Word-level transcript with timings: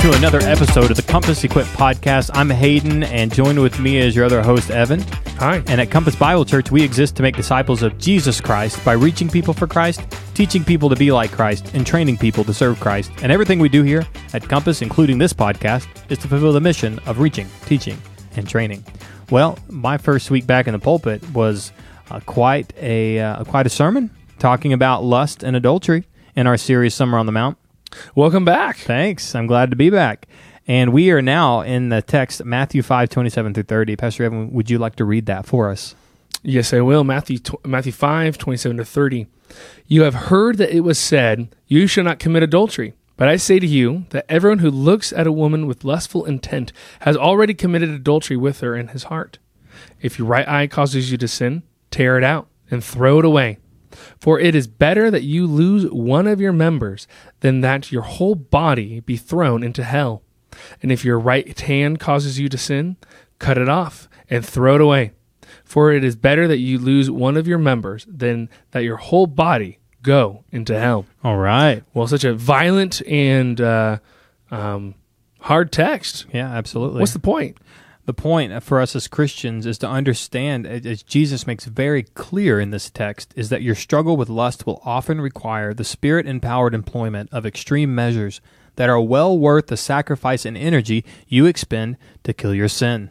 to 0.00 0.12
another 0.14 0.40
episode 0.44 0.90
of 0.90 0.96
the 0.96 1.02
Compass 1.02 1.44
Equip 1.44 1.66
Podcast. 1.66 2.30
I'm 2.32 2.48
Hayden, 2.48 3.02
and 3.02 3.30
joined 3.30 3.60
with 3.60 3.78
me 3.78 3.98
is 3.98 4.16
your 4.16 4.24
other 4.24 4.40
host, 4.40 4.70
Evan. 4.70 5.02
Hi. 5.36 5.56
And 5.66 5.78
at 5.78 5.90
Compass 5.90 6.16
Bible 6.16 6.46
Church, 6.46 6.70
we 6.70 6.82
exist 6.82 7.16
to 7.16 7.22
make 7.22 7.36
disciples 7.36 7.82
of 7.82 7.98
Jesus 7.98 8.40
Christ 8.40 8.82
by 8.82 8.94
reaching 8.94 9.28
people 9.28 9.52
for 9.52 9.66
Christ, 9.66 10.00
teaching 10.32 10.64
people 10.64 10.88
to 10.88 10.96
be 10.96 11.12
like 11.12 11.32
Christ, 11.32 11.74
and 11.74 11.86
training 11.86 12.16
people 12.16 12.44
to 12.44 12.54
serve 12.54 12.80
Christ. 12.80 13.12
And 13.22 13.30
everything 13.30 13.58
we 13.58 13.68
do 13.68 13.82
here 13.82 14.06
at 14.32 14.48
Compass, 14.48 14.80
including 14.80 15.18
this 15.18 15.34
podcast, 15.34 15.86
is 16.10 16.16
to 16.18 16.28
fulfill 16.28 16.54
the 16.54 16.62
mission 16.62 16.98
of 17.00 17.18
reaching, 17.18 17.46
teaching, 17.66 17.98
and 18.36 18.48
training. 18.48 18.82
Well, 19.30 19.58
my 19.68 19.98
first 19.98 20.30
week 20.30 20.46
back 20.46 20.66
in 20.66 20.72
the 20.72 20.78
pulpit 20.78 21.22
was 21.32 21.72
uh, 22.10 22.20
quite 22.20 22.72
a 22.78 23.18
uh, 23.18 23.44
quite 23.44 23.66
a 23.66 23.70
sermon 23.70 24.08
talking 24.38 24.72
about 24.72 25.04
lust 25.04 25.42
and 25.42 25.56
adultery 25.56 26.06
in 26.34 26.46
our 26.46 26.56
series 26.56 26.94
Summer 26.94 27.18
on 27.18 27.26
the 27.26 27.32
Mount. 27.32 27.58
Welcome 28.14 28.44
back. 28.44 28.76
Thanks. 28.76 29.34
I'm 29.34 29.46
glad 29.46 29.70
to 29.70 29.76
be 29.76 29.90
back. 29.90 30.26
And 30.66 30.92
we 30.92 31.10
are 31.10 31.22
now 31.22 31.62
in 31.62 31.88
the 31.88 32.02
text 32.02 32.44
Matthew 32.44 32.82
5, 32.82 33.08
27 33.08 33.54
through 33.54 33.62
30. 33.64 33.96
Pastor 33.96 34.24
Evan, 34.24 34.52
would 34.52 34.70
you 34.70 34.78
like 34.78 34.96
to 34.96 35.04
read 35.04 35.26
that 35.26 35.46
for 35.46 35.70
us? 35.70 35.94
Yes, 36.42 36.72
I 36.72 36.80
will. 36.80 37.04
Matthew 37.04 37.38
tw- 37.38 37.66
Matthew 37.66 37.92
5, 37.92 38.38
27 38.38 38.76
to 38.76 38.84
30. 38.84 39.26
You 39.86 40.02
have 40.02 40.14
heard 40.14 40.58
that 40.58 40.74
it 40.74 40.80
was 40.80 40.98
said, 40.98 41.54
You 41.66 41.86
shall 41.86 42.04
not 42.04 42.18
commit 42.18 42.42
adultery. 42.42 42.94
But 43.16 43.28
I 43.28 43.36
say 43.36 43.58
to 43.58 43.66
you 43.66 44.06
that 44.10 44.24
everyone 44.30 44.60
who 44.60 44.70
looks 44.70 45.12
at 45.12 45.26
a 45.26 45.32
woman 45.32 45.66
with 45.66 45.84
lustful 45.84 46.24
intent 46.24 46.72
has 47.00 47.18
already 47.18 47.52
committed 47.52 47.90
adultery 47.90 48.36
with 48.36 48.60
her 48.60 48.74
in 48.74 48.88
his 48.88 49.04
heart. 49.04 49.38
If 50.00 50.18
your 50.18 50.26
right 50.26 50.48
eye 50.48 50.66
causes 50.66 51.12
you 51.12 51.18
to 51.18 51.28
sin, 51.28 51.62
tear 51.90 52.16
it 52.16 52.24
out 52.24 52.48
and 52.70 52.82
throw 52.82 53.18
it 53.18 53.26
away. 53.26 53.58
For 54.18 54.38
it 54.38 54.54
is 54.54 54.66
better 54.66 55.10
that 55.10 55.22
you 55.22 55.46
lose 55.46 55.90
one 55.90 56.26
of 56.26 56.40
your 56.40 56.52
members 56.52 57.06
than 57.40 57.60
that 57.60 57.90
your 57.90 58.02
whole 58.02 58.34
body 58.34 59.00
be 59.00 59.16
thrown 59.16 59.62
into 59.62 59.84
hell. 59.84 60.22
And 60.82 60.90
if 60.90 61.04
your 61.04 61.18
right 61.18 61.58
hand 61.58 62.00
causes 62.00 62.38
you 62.38 62.48
to 62.48 62.58
sin, 62.58 62.96
cut 63.38 63.58
it 63.58 63.68
off 63.68 64.08
and 64.28 64.44
throw 64.44 64.76
it 64.76 64.80
away. 64.80 65.12
For 65.64 65.92
it 65.92 66.04
is 66.04 66.16
better 66.16 66.48
that 66.48 66.58
you 66.58 66.78
lose 66.78 67.10
one 67.10 67.36
of 67.36 67.46
your 67.46 67.58
members 67.58 68.06
than 68.08 68.48
that 68.72 68.80
your 68.80 68.96
whole 68.96 69.26
body 69.26 69.78
go 70.02 70.44
into 70.50 70.78
hell. 70.78 71.06
All 71.22 71.36
right. 71.36 71.82
Well, 71.94 72.06
such 72.06 72.24
a 72.24 72.34
violent 72.34 73.02
and 73.06 73.60
uh, 73.60 73.98
um, 74.50 74.94
hard 75.40 75.72
text. 75.72 76.26
Yeah, 76.32 76.50
absolutely. 76.50 77.00
What's 77.00 77.12
the 77.12 77.18
point? 77.18 77.58
The 78.10 78.22
point 78.22 78.60
for 78.64 78.80
us 78.80 78.96
as 78.96 79.06
Christians 79.06 79.66
is 79.66 79.78
to 79.78 79.88
understand, 79.88 80.66
as 80.66 81.04
Jesus 81.04 81.46
makes 81.46 81.66
very 81.66 82.02
clear 82.02 82.58
in 82.58 82.70
this 82.70 82.90
text, 82.90 83.32
is 83.36 83.50
that 83.50 83.62
your 83.62 83.76
struggle 83.76 84.16
with 84.16 84.28
lust 84.28 84.66
will 84.66 84.82
often 84.84 85.20
require 85.20 85.72
the 85.72 85.84
spirit 85.84 86.26
empowered 86.26 86.74
employment 86.74 87.28
of 87.30 87.46
extreme 87.46 87.94
measures 87.94 88.40
that 88.74 88.90
are 88.90 89.00
well 89.00 89.38
worth 89.38 89.68
the 89.68 89.76
sacrifice 89.76 90.44
and 90.44 90.56
energy 90.56 91.04
you 91.28 91.46
expend 91.46 91.98
to 92.24 92.32
kill 92.32 92.52
your 92.52 92.66
sin. 92.66 93.10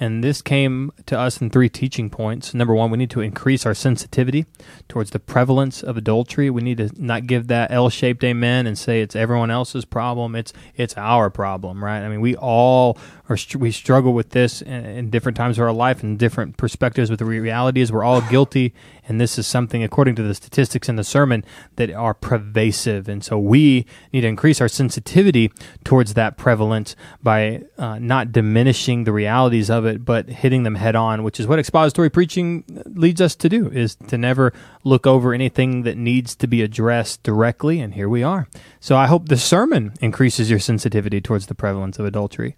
And 0.00 0.24
this 0.24 0.42
came 0.42 0.90
to 1.06 1.16
us 1.16 1.40
in 1.40 1.50
three 1.50 1.68
teaching 1.68 2.10
points. 2.10 2.52
Number 2.52 2.74
one, 2.74 2.90
we 2.90 2.98
need 2.98 3.10
to 3.10 3.20
increase 3.20 3.64
our 3.64 3.74
sensitivity 3.74 4.44
towards 4.88 5.10
the 5.10 5.20
prevalence 5.20 5.84
of 5.84 5.96
adultery. 5.96 6.50
We 6.50 6.62
need 6.62 6.78
to 6.78 6.90
not 6.96 7.28
give 7.28 7.46
that 7.46 7.70
L-shaped 7.70 8.24
amen 8.24 8.66
and 8.66 8.76
say 8.76 9.00
it's 9.00 9.14
everyone 9.14 9.52
else's 9.52 9.84
problem. 9.84 10.34
It's 10.34 10.52
it's 10.74 10.96
our 10.96 11.30
problem, 11.30 11.84
right? 11.84 12.00
I 12.00 12.08
mean, 12.08 12.20
we 12.20 12.34
all 12.34 12.98
are 13.28 13.38
we 13.58 13.70
struggle 13.70 14.12
with 14.12 14.30
this 14.30 14.60
in, 14.60 14.84
in 14.84 15.10
different 15.10 15.36
times 15.36 15.58
of 15.58 15.64
our 15.64 15.72
life 15.72 16.02
and 16.02 16.18
different 16.18 16.56
perspectives. 16.56 17.08
But 17.08 17.18
the 17.18 17.24
reality 17.24 17.80
is, 17.80 17.90
we're 17.90 18.04
all 18.04 18.20
guilty, 18.20 18.74
and 19.08 19.20
this 19.20 19.38
is 19.38 19.46
something, 19.46 19.82
according 19.82 20.14
to 20.16 20.22
the 20.22 20.34
statistics 20.34 20.88
in 20.88 20.96
the 20.96 21.04
sermon, 21.04 21.44
that 21.76 21.90
are 21.90 22.12
pervasive. 22.12 23.08
And 23.08 23.24
so 23.24 23.38
we 23.38 23.86
need 24.12 24.22
to 24.22 24.28
increase 24.28 24.60
our 24.60 24.68
sensitivity 24.68 25.50
towards 25.84 26.14
that 26.14 26.36
prevalence 26.36 26.96
by 27.22 27.62
uh, 27.78 27.98
not 27.98 28.30
diminishing 28.30 29.04
the 29.04 29.12
realities 29.12 29.70
of 29.70 29.86
it, 29.86 30.04
but 30.04 30.28
hitting 30.28 30.64
them 30.64 30.74
head 30.74 30.94
on, 30.94 31.22
which 31.22 31.40
is 31.40 31.46
what 31.46 31.58
expository 31.58 32.10
preaching 32.10 32.64
leads 32.86 33.20
us 33.20 33.34
to 33.36 33.48
do: 33.48 33.70
is 33.70 33.96
to 34.08 34.18
never 34.18 34.52
look 34.84 35.06
over 35.06 35.32
anything 35.32 35.82
that 35.82 35.96
needs 35.96 36.36
to 36.36 36.46
be 36.46 36.60
addressed 36.60 37.22
directly. 37.22 37.80
And 37.80 37.94
here 37.94 38.08
we 38.08 38.22
are. 38.22 38.48
So 38.80 38.96
I 38.96 39.06
hope 39.06 39.28
the 39.28 39.38
sermon 39.38 39.94
increases 40.00 40.50
your 40.50 40.58
sensitivity 40.58 41.22
towards 41.22 41.46
the 41.46 41.54
prevalence 41.54 41.98
of 41.98 42.04
adultery. 42.04 42.56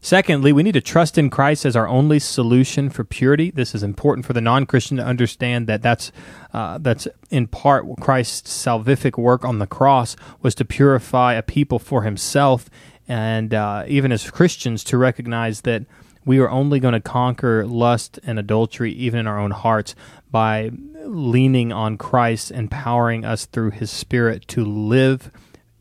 Secondly, 0.00 0.52
we 0.52 0.62
need 0.62 0.72
to 0.72 0.80
trust 0.80 1.18
in 1.18 1.28
Christ 1.28 1.66
as 1.66 1.74
our 1.74 1.88
only 1.88 2.18
solution 2.18 2.88
for 2.88 3.02
purity. 3.02 3.50
This 3.50 3.74
is 3.74 3.82
important 3.82 4.26
for 4.26 4.32
the 4.32 4.40
non-Christian 4.40 4.96
to 4.98 5.04
understand 5.04 5.66
that 5.66 5.82
that's 5.82 6.12
uh, 6.52 6.78
that's 6.78 7.08
in 7.30 7.46
part 7.48 7.84
Christ's 8.00 8.50
salvific 8.64 9.18
work 9.18 9.44
on 9.44 9.58
the 9.58 9.66
cross 9.66 10.16
was 10.40 10.54
to 10.56 10.64
purify 10.64 11.34
a 11.34 11.42
people 11.42 11.78
for 11.78 12.02
Himself, 12.02 12.70
and 13.08 13.52
uh, 13.52 13.84
even 13.88 14.12
as 14.12 14.30
Christians 14.30 14.84
to 14.84 14.96
recognize 14.96 15.62
that 15.62 15.84
we 16.24 16.38
are 16.38 16.50
only 16.50 16.78
going 16.78 16.92
to 16.92 17.00
conquer 17.00 17.66
lust 17.66 18.20
and 18.22 18.38
adultery, 18.38 18.92
even 18.92 19.20
in 19.20 19.26
our 19.26 19.38
own 19.38 19.50
hearts, 19.50 19.94
by 20.30 20.70
leaning 21.04 21.72
on 21.72 21.96
Christ, 21.96 22.50
and 22.50 22.60
empowering 22.60 23.24
us 23.24 23.46
through 23.46 23.70
His 23.70 23.90
Spirit 23.90 24.46
to 24.48 24.64
live 24.64 25.32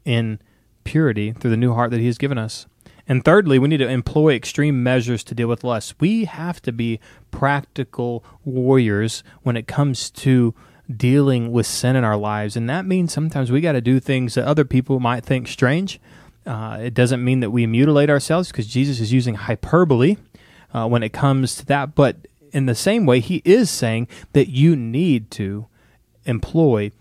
in 0.05 0.39
purity 0.85 1.33
through 1.33 1.51
the 1.51 1.57
new 1.57 1.73
heart 1.73 1.91
that 1.91 1.99
He 1.99 2.05
has 2.05 2.17
given 2.17 2.37
us. 2.37 2.65
And 3.07 3.23
thirdly, 3.23 3.57
we 3.57 3.69
need 3.69 3.77
to 3.77 3.87
employ 3.87 4.33
extreme 4.33 4.83
measures 4.83 5.23
to 5.25 5.35
deal 5.35 5.47
with 5.47 5.63
lust. 5.63 5.95
We 5.99 6.25
have 6.25 6.61
to 6.63 6.71
be 6.71 6.99
practical 7.31 8.23
warriors 8.43 9.23
when 9.43 9.55
it 9.55 9.67
comes 9.67 10.09
to 10.11 10.53
dealing 10.93 11.51
with 11.51 11.65
sin 11.65 11.95
in 11.95 12.03
our 12.03 12.17
lives. 12.17 12.55
And 12.55 12.69
that 12.69 12.85
means 12.85 13.13
sometimes 13.13 13.51
we 13.51 13.61
got 13.61 13.73
to 13.73 13.81
do 13.81 13.99
things 13.99 14.35
that 14.35 14.45
other 14.45 14.65
people 14.65 14.99
might 14.99 15.23
think 15.23 15.47
strange. 15.47 15.99
Uh, 16.45 16.79
it 16.81 16.93
doesn't 16.93 17.23
mean 17.23 17.41
that 17.41 17.51
we 17.51 17.65
mutilate 17.65 18.09
ourselves 18.09 18.49
because 18.49 18.67
Jesus 18.67 18.99
is 18.99 19.11
using 19.11 19.35
hyperbole 19.35 20.17
uh, 20.73 20.87
when 20.87 21.03
it 21.03 21.11
comes 21.11 21.55
to 21.55 21.65
that. 21.65 21.95
But 21.95 22.27
in 22.51 22.65
the 22.65 22.75
same 22.75 23.05
way, 23.05 23.19
he 23.19 23.41
is 23.43 23.69
saying 23.69 24.07
that 24.33 24.49
you 24.49 24.75
need 24.75 25.29
to 25.31 25.67
employ 26.25 26.91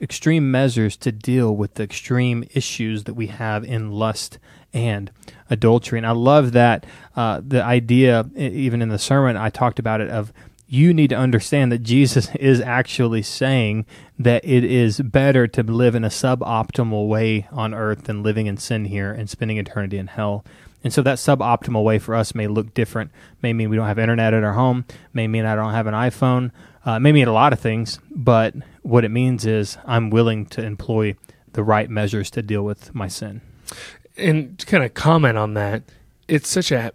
extreme 0.00 0.50
measures 0.50 0.96
to 0.96 1.10
deal 1.10 1.54
with 1.54 1.74
the 1.74 1.82
extreme 1.82 2.44
issues 2.54 3.04
that 3.04 3.14
we 3.14 3.26
have 3.26 3.64
in 3.64 3.90
lust 3.90 4.38
and 4.72 5.10
adultery. 5.54 5.98
And 5.98 6.06
I 6.06 6.10
love 6.10 6.52
that 6.52 6.84
uh, 7.16 7.40
the 7.46 7.64
idea, 7.64 8.28
even 8.36 8.82
in 8.82 8.90
the 8.90 8.98
sermon, 8.98 9.38
I 9.38 9.48
talked 9.48 9.78
about 9.78 10.02
it 10.02 10.10
of 10.10 10.32
you 10.66 10.92
need 10.92 11.10
to 11.10 11.16
understand 11.16 11.70
that 11.72 11.82
Jesus 11.82 12.34
is 12.40 12.60
actually 12.60 13.22
saying 13.22 13.86
that 14.18 14.44
it 14.44 14.64
is 14.64 15.00
better 15.00 15.46
to 15.46 15.62
live 15.62 15.94
in 15.94 16.04
a 16.04 16.08
suboptimal 16.08 17.08
way 17.08 17.48
on 17.50 17.72
earth 17.72 18.04
than 18.04 18.22
living 18.22 18.46
in 18.46 18.56
sin 18.56 18.86
here 18.86 19.12
and 19.12 19.30
spending 19.30 19.56
eternity 19.56 19.98
in 19.98 20.08
hell. 20.08 20.44
And 20.82 20.92
so 20.92 21.00
that 21.02 21.16
suboptimal 21.16 21.82
way 21.82 21.98
for 21.98 22.14
us 22.14 22.34
may 22.34 22.46
look 22.46 22.74
different. 22.74 23.10
May 23.40 23.54
mean 23.54 23.70
we 23.70 23.76
don't 23.76 23.86
have 23.86 23.98
internet 23.98 24.34
at 24.34 24.44
our 24.44 24.52
home. 24.52 24.84
May 25.14 25.26
mean 25.26 25.46
I 25.46 25.54
don't 25.54 25.72
have 25.72 25.86
an 25.86 25.94
iPhone. 25.94 26.50
Uh, 26.84 26.98
may 26.98 27.12
mean 27.12 27.26
a 27.26 27.32
lot 27.32 27.54
of 27.54 27.60
things. 27.60 27.98
But 28.10 28.54
what 28.82 29.04
it 29.04 29.08
means 29.10 29.46
is 29.46 29.78
I'm 29.86 30.10
willing 30.10 30.44
to 30.46 30.62
employ 30.62 31.16
the 31.52 31.62
right 31.62 31.88
measures 31.88 32.30
to 32.32 32.42
deal 32.42 32.64
with 32.64 32.94
my 32.94 33.08
sin 33.08 33.40
and 34.16 34.58
to 34.58 34.66
kind 34.66 34.84
of 34.84 34.94
comment 34.94 35.38
on 35.38 35.54
that, 35.54 35.82
it's 36.28 36.48
such 36.48 36.70
a 36.72 36.92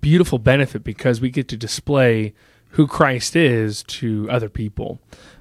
beautiful 0.00 0.38
benefit 0.38 0.84
because 0.84 1.20
we 1.20 1.30
get 1.30 1.48
to 1.48 1.56
display 1.56 2.34
who 2.70 2.86
Christ 2.86 3.36
is 3.36 3.82
to 3.84 4.28
other 4.30 4.48
people. 4.48 5.00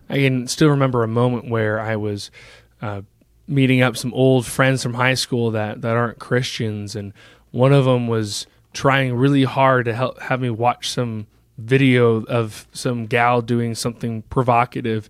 I 0.09 0.15
can 0.15 0.47
still 0.47 0.69
remember 0.69 1.03
a 1.03 1.07
moment 1.07 1.49
where 1.49 1.79
I 1.79 1.95
was 1.95 2.31
uh, 2.81 3.01
meeting 3.47 3.81
up 3.81 3.95
some 3.95 4.13
old 4.13 4.45
friends 4.45 4.83
from 4.83 4.95
high 4.95 5.13
school 5.13 5.51
that, 5.51 5.81
that 5.81 5.95
aren't 5.95 6.19
Christians, 6.19 6.95
and 6.95 7.13
one 7.51 7.71
of 7.71 7.85
them 7.85 8.07
was 8.07 8.47
trying 8.73 9.15
really 9.15 9.43
hard 9.43 9.85
to 9.85 9.93
help 9.93 10.19
have 10.21 10.41
me 10.41 10.49
watch 10.49 10.89
some 10.89 11.27
video 11.57 12.23
of 12.23 12.67
some 12.71 13.05
gal 13.05 13.41
doing 13.41 13.75
something 13.75 14.23
provocative 14.23 15.09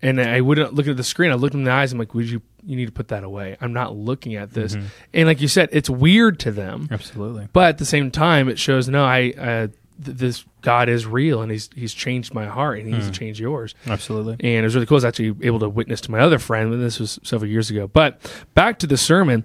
and 0.00 0.20
I 0.20 0.40
wouldn't 0.40 0.74
look 0.74 0.86
at 0.86 0.96
the 0.96 1.04
screen. 1.04 1.30
I 1.30 1.34
looked 1.34 1.54
in 1.54 1.64
the 1.64 1.70
eyes. 1.70 1.92
I'm 1.92 1.98
like, 1.98 2.14
"Would 2.14 2.30
you? 2.30 2.42
You 2.64 2.76
need 2.76 2.86
to 2.86 2.92
put 2.92 3.08
that 3.08 3.24
away. 3.24 3.56
I'm 3.60 3.72
not 3.72 3.96
looking 3.96 4.36
at 4.36 4.52
this." 4.52 4.76
Mm-hmm. 4.76 4.86
And 5.14 5.26
like 5.26 5.40
you 5.40 5.48
said, 5.48 5.68
it's 5.72 5.90
weird 5.90 6.38
to 6.40 6.52
them. 6.52 6.88
Absolutely. 6.90 7.48
But 7.52 7.68
at 7.68 7.78
the 7.78 7.84
same 7.84 8.10
time, 8.10 8.48
it 8.48 8.58
shows 8.58 8.88
no. 8.88 9.04
I 9.04 9.32
uh, 9.36 9.66
th- 10.04 10.16
this 10.16 10.44
God 10.62 10.88
is 10.88 11.06
real, 11.06 11.42
and 11.42 11.50
he's 11.50 11.68
he's 11.74 11.94
changed 11.94 12.32
my 12.32 12.46
heart, 12.46 12.78
and 12.78 12.92
he's 12.92 13.10
mm. 13.10 13.14
changed 13.14 13.40
yours. 13.40 13.74
Absolutely. 13.86 14.34
And 14.34 14.60
it 14.60 14.64
was 14.64 14.74
really 14.74 14.86
cool. 14.86 14.96
I 14.96 14.98
was 14.98 15.04
actually 15.04 15.34
able 15.46 15.58
to 15.60 15.68
witness 15.68 16.00
to 16.02 16.10
my 16.10 16.20
other 16.20 16.38
friend, 16.38 16.72
and 16.72 16.82
this 16.82 17.00
was 17.00 17.18
several 17.24 17.50
years 17.50 17.70
ago. 17.70 17.88
But 17.88 18.20
back 18.54 18.78
to 18.80 18.86
the 18.86 18.96
sermon. 18.96 19.44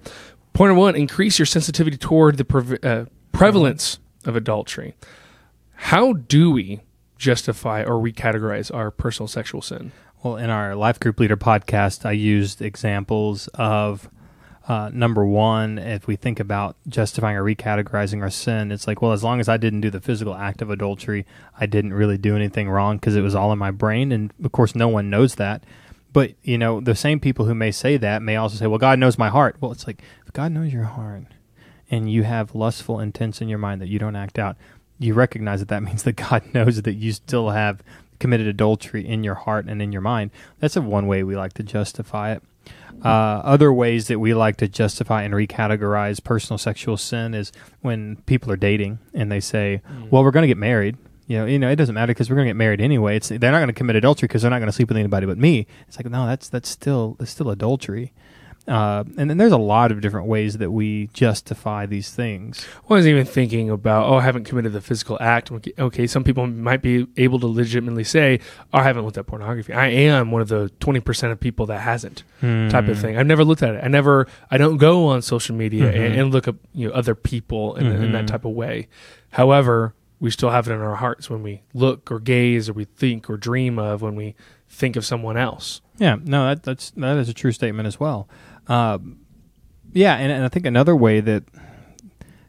Point 0.52 0.76
one: 0.76 0.94
increase 0.94 1.38
your 1.38 1.46
sensitivity 1.46 1.96
toward 1.96 2.36
the 2.36 2.44
pre- 2.44 2.78
uh, 2.80 3.06
prevalence 3.32 3.96
mm-hmm. 3.96 4.28
of 4.28 4.36
adultery. 4.36 4.94
How 5.74 6.12
do 6.12 6.52
we 6.52 6.82
justify 7.18 7.82
or 7.82 7.94
recategorize 7.94 8.72
our 8.72 8.92
personal 8.92 9.26
sexual 9.26 9.62
sin? 9.62 9.90
Well, 10.24 10.36
in 10.36 10.48
our 10.48 10.74
Life 10.74 10.98
Group 11.00 11.20
Leader 11.20 11.36
podcast, 11.36 12.06
I 12.06 12.12
used 12.12 12.62
examples 12.62 13.46
of 13.48 14.08
uh, 14.66 14.90
number 14.90 15.22
one, 15.26 15.76
if 15.76 16.06
we 16.06 16.16
think 16.16 16.40
about 16.40 16.76
justifying 16.88 17.36
or 17.36 17.44
recategorizing 17.44 18.22
our 18.22 18.30
sin, 18.30 18.72
it's 18.72 18.86
like, 18.86 19.02
well, 19.02 19.12
as 19.12 19.22
long 19.22 19.38
as 19.38 19.50
I 19.50 19.58
didn't 19.58 19.82
do 19.82 19.90
the 19.90 20.00
physical 20.00 20.34
act 20.34 20.62
of 20.62 20.70
adultery, 20.70 21.26
I 21.60 21.66
didn't 21.66 21.92
really 21.92 22.16
do 22.16 22.34
anything 22.34 22.70
wrong 22.70 22.96
because 22.96 23.16
it 23.16 23.20
was 23.20 23.34
all 23.34 23.52
in 23.52 23.58
my 23.58 23.70
brain. 23.70 24.12
And 24.12 24.32
of 24.42 24.50
course, 24.50 24.74
no 24.74 24.88
one 24.88 25.10
knows 25.10 25.34
that. 25.34 25.62
But, 26.14 26.32
you 26.42 26.56
know, 26.56 26.80
the 26.80 26.94
same 26.94 27.20
people 27.20 27.44
who 27.44 27.54
may 27.54 27.70
say 27.70 27.98
that 27.98 28.22
may 28.22 28.36
also 28.36 28.56
say, 28.56 28.66
well, 28.66 28.78
God 28.78 28.98
knows 28.98 29.18
my 29.18 29.28
heart. 29.28 29.56
Well, 29.60 29.72
it's 29.72 29.86
like, 29.86 30.00
if 30.26 30.32
God 30.32 30.52
knows 30.52 30.72
your 30.72 30.84
heart 30.84 31.24
and 31.90 32.10
you 32.10 32.22
have 32.22 32.54
lustful 32.54 32.98
intents 32.98 33.42
in 33.42 33.50
your 33.50 33.58
mind 33.58 33.82
that 33.82 33.88
you 33.88 33.98
don't 33.98 34.16
act 34.16 34.38
out, 34.38 34.56
you 34.98 35.12
recognize 35.12 35.60
that 35.60 35.68
that 35.68 35.82
means 35.82 36.04
that 36.04 36.16
God 36.16 36.42
knows 36.54 36.80
that 36.80 36.94
you 36.94 37.12
still 37.12 37.50
have 37.50 37.82
committed 38.18 38.46
adultery 38.46 39.06
in 39.06 39.24
your 39.24 39.34
heart 39.34 39.66
and 39.66 39.82
in 39.82 39.92
your 39.92 40.02
mind. 40.02 40.30
That's 40.60 40.76
a 40.76 40.82
one 40.82 41.06
way 41.06 41.22
we 41.22 41.36
like 41.36 41.54
to 41.54 41.62
justify 41.62 42.32
it. 42.32 42.42
Uh, 43.04 43.42
other 43.44 43.72
ways 43.72 44.08
that 44.08 44.18
we 44.18 44.32
like 44.32 44.56
to 44.56 44.68
justify 44.68 45.22
and 45.24 45.34
recategorize 45.34 46.22
personal 46.22 46.56
sexual 46.56 46.96
sin 46.96 47.34
is 47.34 47.52
when 47.82 48.16
people 48.26 48.50
are 48.50 48.56
dating 48.56 48.98
and 49.12 49.30
they 49.30 49.40
say, 49.40 49.82
"Well, 50.10 50.24
we're 50.24 50.30
going 50.30 50.44
to 50.44 50.48
get 50.48 50.56
married." 50.56 50.96
You 51.26 51.38
know, 51.38 51.46
you 51.46 51.58
know, 51.58 51.70
it 51.70 51.76
doesn't 51.76 51.94
matter 51.94 52.12
because 52.12 52.30
we're 52.30 52.36
going 52.36 52.46
to 52.46 52.50
get 52.50 52.56
married 52.56 52.80
anyway. 52.80 53.16
It's 53.16 53.28
they're 53.28 53.38
not 53.52 53.58
going 53.58 53.68
to 53.68 53.72
commit 53.72 53.96
adultery 53.96 54.28
because 54.28 54.42
they're 54.42 54.50
not 54.50 54.58
going 54.58 54.68
to 54.68 54.72
sleep 54.72 54.88
with 54.88 54.96
anybody 54.96 55.26
but 55.26 55.38
me. 55.38 55.66
It's 55.88 55.96
like 55.98 56.08
no, 56.08 56.26
that's 56.26 56.48
that's 56.48 56.68
still 56.68 57.16
that's 57.18 57.30
still 57.30 57.50
adultery. 57.50 58.12
Uh, 58.66 59.04
and 59.18 59.28
then 59.28 59.36
there's 59.36 59.52
a 59.52 59.58
lot 59.58 59.92
of 59.92 60.00
different 60.00 60.26
ways 60.26 60.56
that 60.56 60.70
we 60.70 61.08
justify 61.12 61.84
these 61.84 62.10
things. 62.10 62.66
I 62.88 62.94
was 62.94 63.06
even 63.06 63.26
thinking 63.26 63.68
about, 63.68 64.06
oh, 64.06 64.14
I 64.16 64.22
haven't 64.22 64.44
committed 64.44 64.72
the 64.72 64.80
physical 64.80 65.18
act. 65.20 65.52
Okay, 65.78 66.06
some 66.06 66.24
people 66.24 66.46
might 66.46 66.80
be 66.80 67.06
able 67.18 67.38
to 67.40 67.46
legitimately 67.46 68.04
say, 68.04 68.40
oh, 68.72 68.78
I 68.78 68.82
haven't 68.84 69.04
looked 69.04 69.18
at 69.18 69.26
pornography. 69.26 69.74
I 69.74 69.88
am 69.88 70.30
one 70.30 70.40
of 70.40 70.48
the 70.48 70.70
20% 70.80 71.30
of 71.32 71.38
people 71.40 71.66
that 71.66 71.80
hasn't, 71.80 72.22
type 72.40 72.88
of 72.88 72.98
thing. 72.98 73.18
I've 73.18 73.26
never 73.26 73.44
looked 73.44 73.62
at 73.62 73.74
it. 73.74 73.84
I 73.84 73.88
never, 73.88 74.26
I 74.50 74.56
don't 74.56 74.78
go 74.78 75.06
on 75.08 75.20
social 75.20 75.54
media 75.54 75.92
Mhm. 75.92 75.96
and, 76.06 76.14
and 76.20 76.32
look 76.32 76.48
up, 76.48 76.56
you 76.72 76.88
know, 76.88 76.94
other 76.94 77.14
people 77.14 77.74
in, 77.76 77.86
in 77.86 78.12
that 78.12 78.24
Mhm. 78.24 78.28
type 78.28 78.44
of 78.46 78.52
way. 78.52 78.88
However, 79.30 79.94
we 80.20 80.30
still 80.30 80.50
have 80.50 80.68
it 80.68 80.72
in 80.72 80.80
our 80.80 80.94
hearts 80.96 81.28
when 81.28 81.42
we 81.42 81.62
look 81.74 82.10
or 82.10 82.18
gaze 82.18 82.68
or 82.68 82.72
we 82.72 82.84
think 82.84 83.28
or 83.28 83.36
dream 83.36 83.78
of 83.78 84.00
when 84.00 84.14
we 84.14 84.34
think 84.70 84.96
of 84.96 85.04
someone 85.04 85.36
else. 85.36 85.80
Yeah, 85.98 86.16
no, 86.24 86.46
that, 86.48 86.62
that's 86.62 86.90
that 86.96 87.16
is 87.18 87.28
a 87.28 87.34
true 87.34 87.52
statement 87.52 87.86
as 87.86 88.00
well. 88.00 88.26
Um, 88.68 89.20
yeah, 89.92 90.16
and, 90.16 90.32
and 90.32 90.44
I 90.44 90.48
think 90.48 90.66
another 90.66 90.96
way 90.96 91.20
that, 91.20 91.44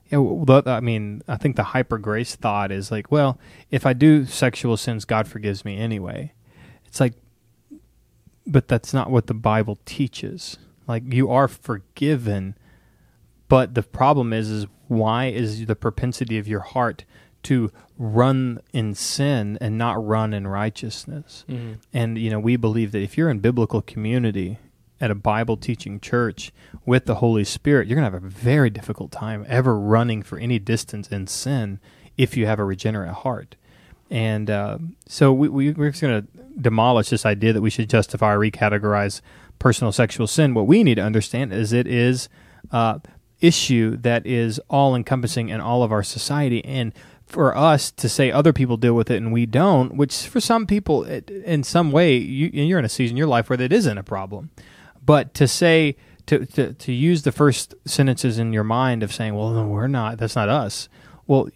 you 0.09 0.45
know, 0.47 0.63
I 0.65 0.79
mean, 0.79 1.21
I 1.27 1.37
think 1.37 1.55
the 1.55 1.63
hyper 1.63 1.97
grace 1.97 2.35
thought 2.35 2.71
is 2.71 2.91
like, 2.91 3.11
well, 3.11 3.39
if 3.71 3.85
I 3.85 3.93
do 3.93 4.25
sexual 4.25 4.77
sins, 4.77 5.05
God 5.05 5.27
forgives 5.27 5.63
me 5.65 5.77
anyway. 5.77 6.33
It's 6.85 6.99
like, 6.99 7.13
but 8.47 8.67
that's 8.67 8.93
not 8.93 9.09
what 9.09 9.27
the 9.27 9.33
Bible 9.33 9.77
teaches. 9.85 10.57
Like 10.87 11.03
you 11.11 11.29
are 11.31 11.47
forgiven, 11.47 12.55
but 13.47 13.73
the 13.75 13.83
problem 13.83 14.33
is, 14.33 14.49
is 14.49 14.67
why 14.87 15.25
is 15.25 15.65
the 15.65 15.75
propensity 15.75 16.37
of 16.37 16.47
your 16.47 16.59
heart 16.61 17.05
to 17.43 17.71
run 17.97 18.59
in 18.73 18.93
sin 18.95 19.57
and 19.61 19.77
not 19.77 20.03
run 20.03 20.33
in 20.33 20.47
righteousness? 20.47 21.43
And 21.93 22.17
you 22.17 22.29
know, 22.29 22.39
we 22.39 22.55
believe 22.55 22.91
that 22.91 23.01
if 23.01 23.17
you're 23.17 23.29
in 23.29 23.39
biblical 23.39 23.81
community 23.81 24.59
at 25.01 25.11
a 25.11 25.15
Bible 25.15 25.57
teaching 25.57 25.99
church 25.99 26.51
with 26.85 27.05
the 27.05 27.15
Holy 27.15 27.43
Spirit, 27.43 27.87
you're 27.87 27.95
going 27.95 28.09
to 28.09 28.15
have 28.15 28.23
a 28.23 28.27
very 28.27 28.69
difficult 28.69 29.11
time 29.11 29.45
ever 29.47 29.77
running 29.77 30.23
for 30.23 30.37
any 30.37 30.59
distance 30.59 31.09
in 31.09 31.27
sin 31.27 31.79
if 32.17 32.37
you 32.37 32.45
have 32.45 32.59
a 32.59 32.65
regenerate 32.65 33.11
heart. 33.11 33.55
And 34.09 34.49
uh, 34.49 34.77
so 35.07 35.33
we, 35.33 35.49
we, 35.49 35.71
we're 35.71 35.89
just 35.89 36.01
going 36.01 36.21
to 36.21 36.27
demolish 36.61 37.09
this 37.09 37.25
idea 37.25 37.53
that 37.53 37.61
we 37.61 37.69
should 37.69 37.89
justify 37.89 38.33
or 38.33 38.39
recategorize 38.39 39.21
personal 39.59 39.91
sexual 39.91 40.27
sin. 40.27 40.53
What 40.53 40.67
we 40.67 40.83
need 40.83 40.95
to 40.95 41.01
understand 41.01 41.51
is 41.51 41.73
it 41.73 41.87
is 41.87 42.29
uh, 42.71 42.99
issue 43.41 43.97
that 43.97 44.25
is 44.25 44.59
all 44.69 44.95
encompassing 44.95 45.49
in 45.49 45.59
all 45.59 45.83
of 45.83 45.91
our 45.91 46.03
society 46.03 46.63
and 46.63 46.93
for 47.25 47.55
us 47.57 47.91
to 47.91 48.07
say 48.07 48.31
other 48.31 48.53
people 48.53 48.77
deal 48.77 48.93
with 48.93 49.09
it 49.09 49.17
and 49.17 49.33
we 49.33 49.45
don't 49.45 49.95
which 49.95 50.27
for 50.27 50.39
some 50.39 50.67
people 50.67 51.03
it, 51.03 51.29
in 51.29 51.63
some 51.63 51.91
way 51.91 52.15
you, 52.15 52.49
you're 52.53 52.79
in 52.79 52.85
a 52.85 52.89
season 52.89 53.15
in 53.15 53.17
your 53.17 53.27
life 53.27 53.49
where 53.49 53.57
that 53.57 53.73
isn't 53.73 53.97
a 53.97 54.03
problem 54.03 54.51
but 55.05 55.33
to 55.35 55.47
say 55.47 55.95
to, 56.25 56.45
to 56.45 56.73
to 56.73 56.91
use 56.91 57.23
the 57.23 57.31
first 57.31 57.75
sentences 57.85 58.39
in 58.39 58.53
your 58.53 58.63
mind 58.63 59.03
of 59.03 59.13
saying 59.13 59.35
well 59.35 59.51
no 59.51 59.67
we're 59.67 59.87
not 59.87 60.17
that's 60.17 60.35
not 60.35 60.49
us 60.49 60.89
well 61.27 61.47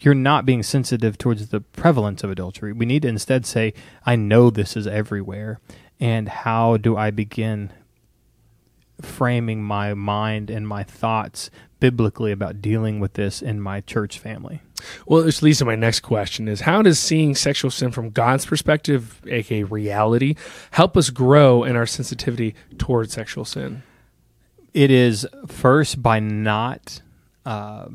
you're 0.00 0.14
not 0.14 0.44
being 0.44 0.62
sensitive 0.62 1.16
towards 1.16 1.48
the 1.48 1.60
prevalence 1.60 2.22
of 2.22 2.30
adultery. 2.30 2.72
We 2.72 2.84
need 2.84 3.02
to 3.02 3.08
instead 3.08 3.46
say 3.46 3.74
i 4.04 4.16
know 4.16 4.50
this 4.50 4.76
is 4.76 4.86
everywhere 4.86 5.60
and 6.00 6.28
how 6.28 6.76
do 6.76 6.96
i 6.96 7.10
begin 7.10 7.72
framing 9.00 9.62
my 9.62 9.94
mind 9.94 10.50
and 10.50 10.66
my 10.66 10.82
thoughts 10.82 11.50
biblically 11.80 12.32
about 12.32 12.62
dealing 12.62 13.00
with 13.00 13.14
this 13.14 13.42
in 13.42 13.60
my 13.60 13.80
church 13.80 14.18
family 14.18 14.60
Well, 15.06 15.22
this 15.22 15.42
leads 15.42 15.58
to 15.58 15.64
my 15.64 15.74
next 15.74 16.00
question: 16.00 16.48
Is 16.48 16.62
how 16.62 16.82
does 16.82 16.98
seeing 16.98 17.34
sexual 17.34 17.70
sin 17.70 17.90
from 17.90 18.10
God's 18.10 18.46
perspective, 18.46 19.20
aka 19.26 19.62
reality, 19.64 20.34
help 20.72 20.96
us 20.96 21.10
grow 21.10 21.64
in 21.64 21.76
our 21.76 21.86
sensitivity 21.86 22.54
towards 22.78 23.12
sexual 23.12 23.44
sin? 23.44 23.82
it 24.76 24.90
is 24.90 25.26
first 25.46 26.02
by 26.02 26.20
not 26.20 27.00
uh, 27.46 27.88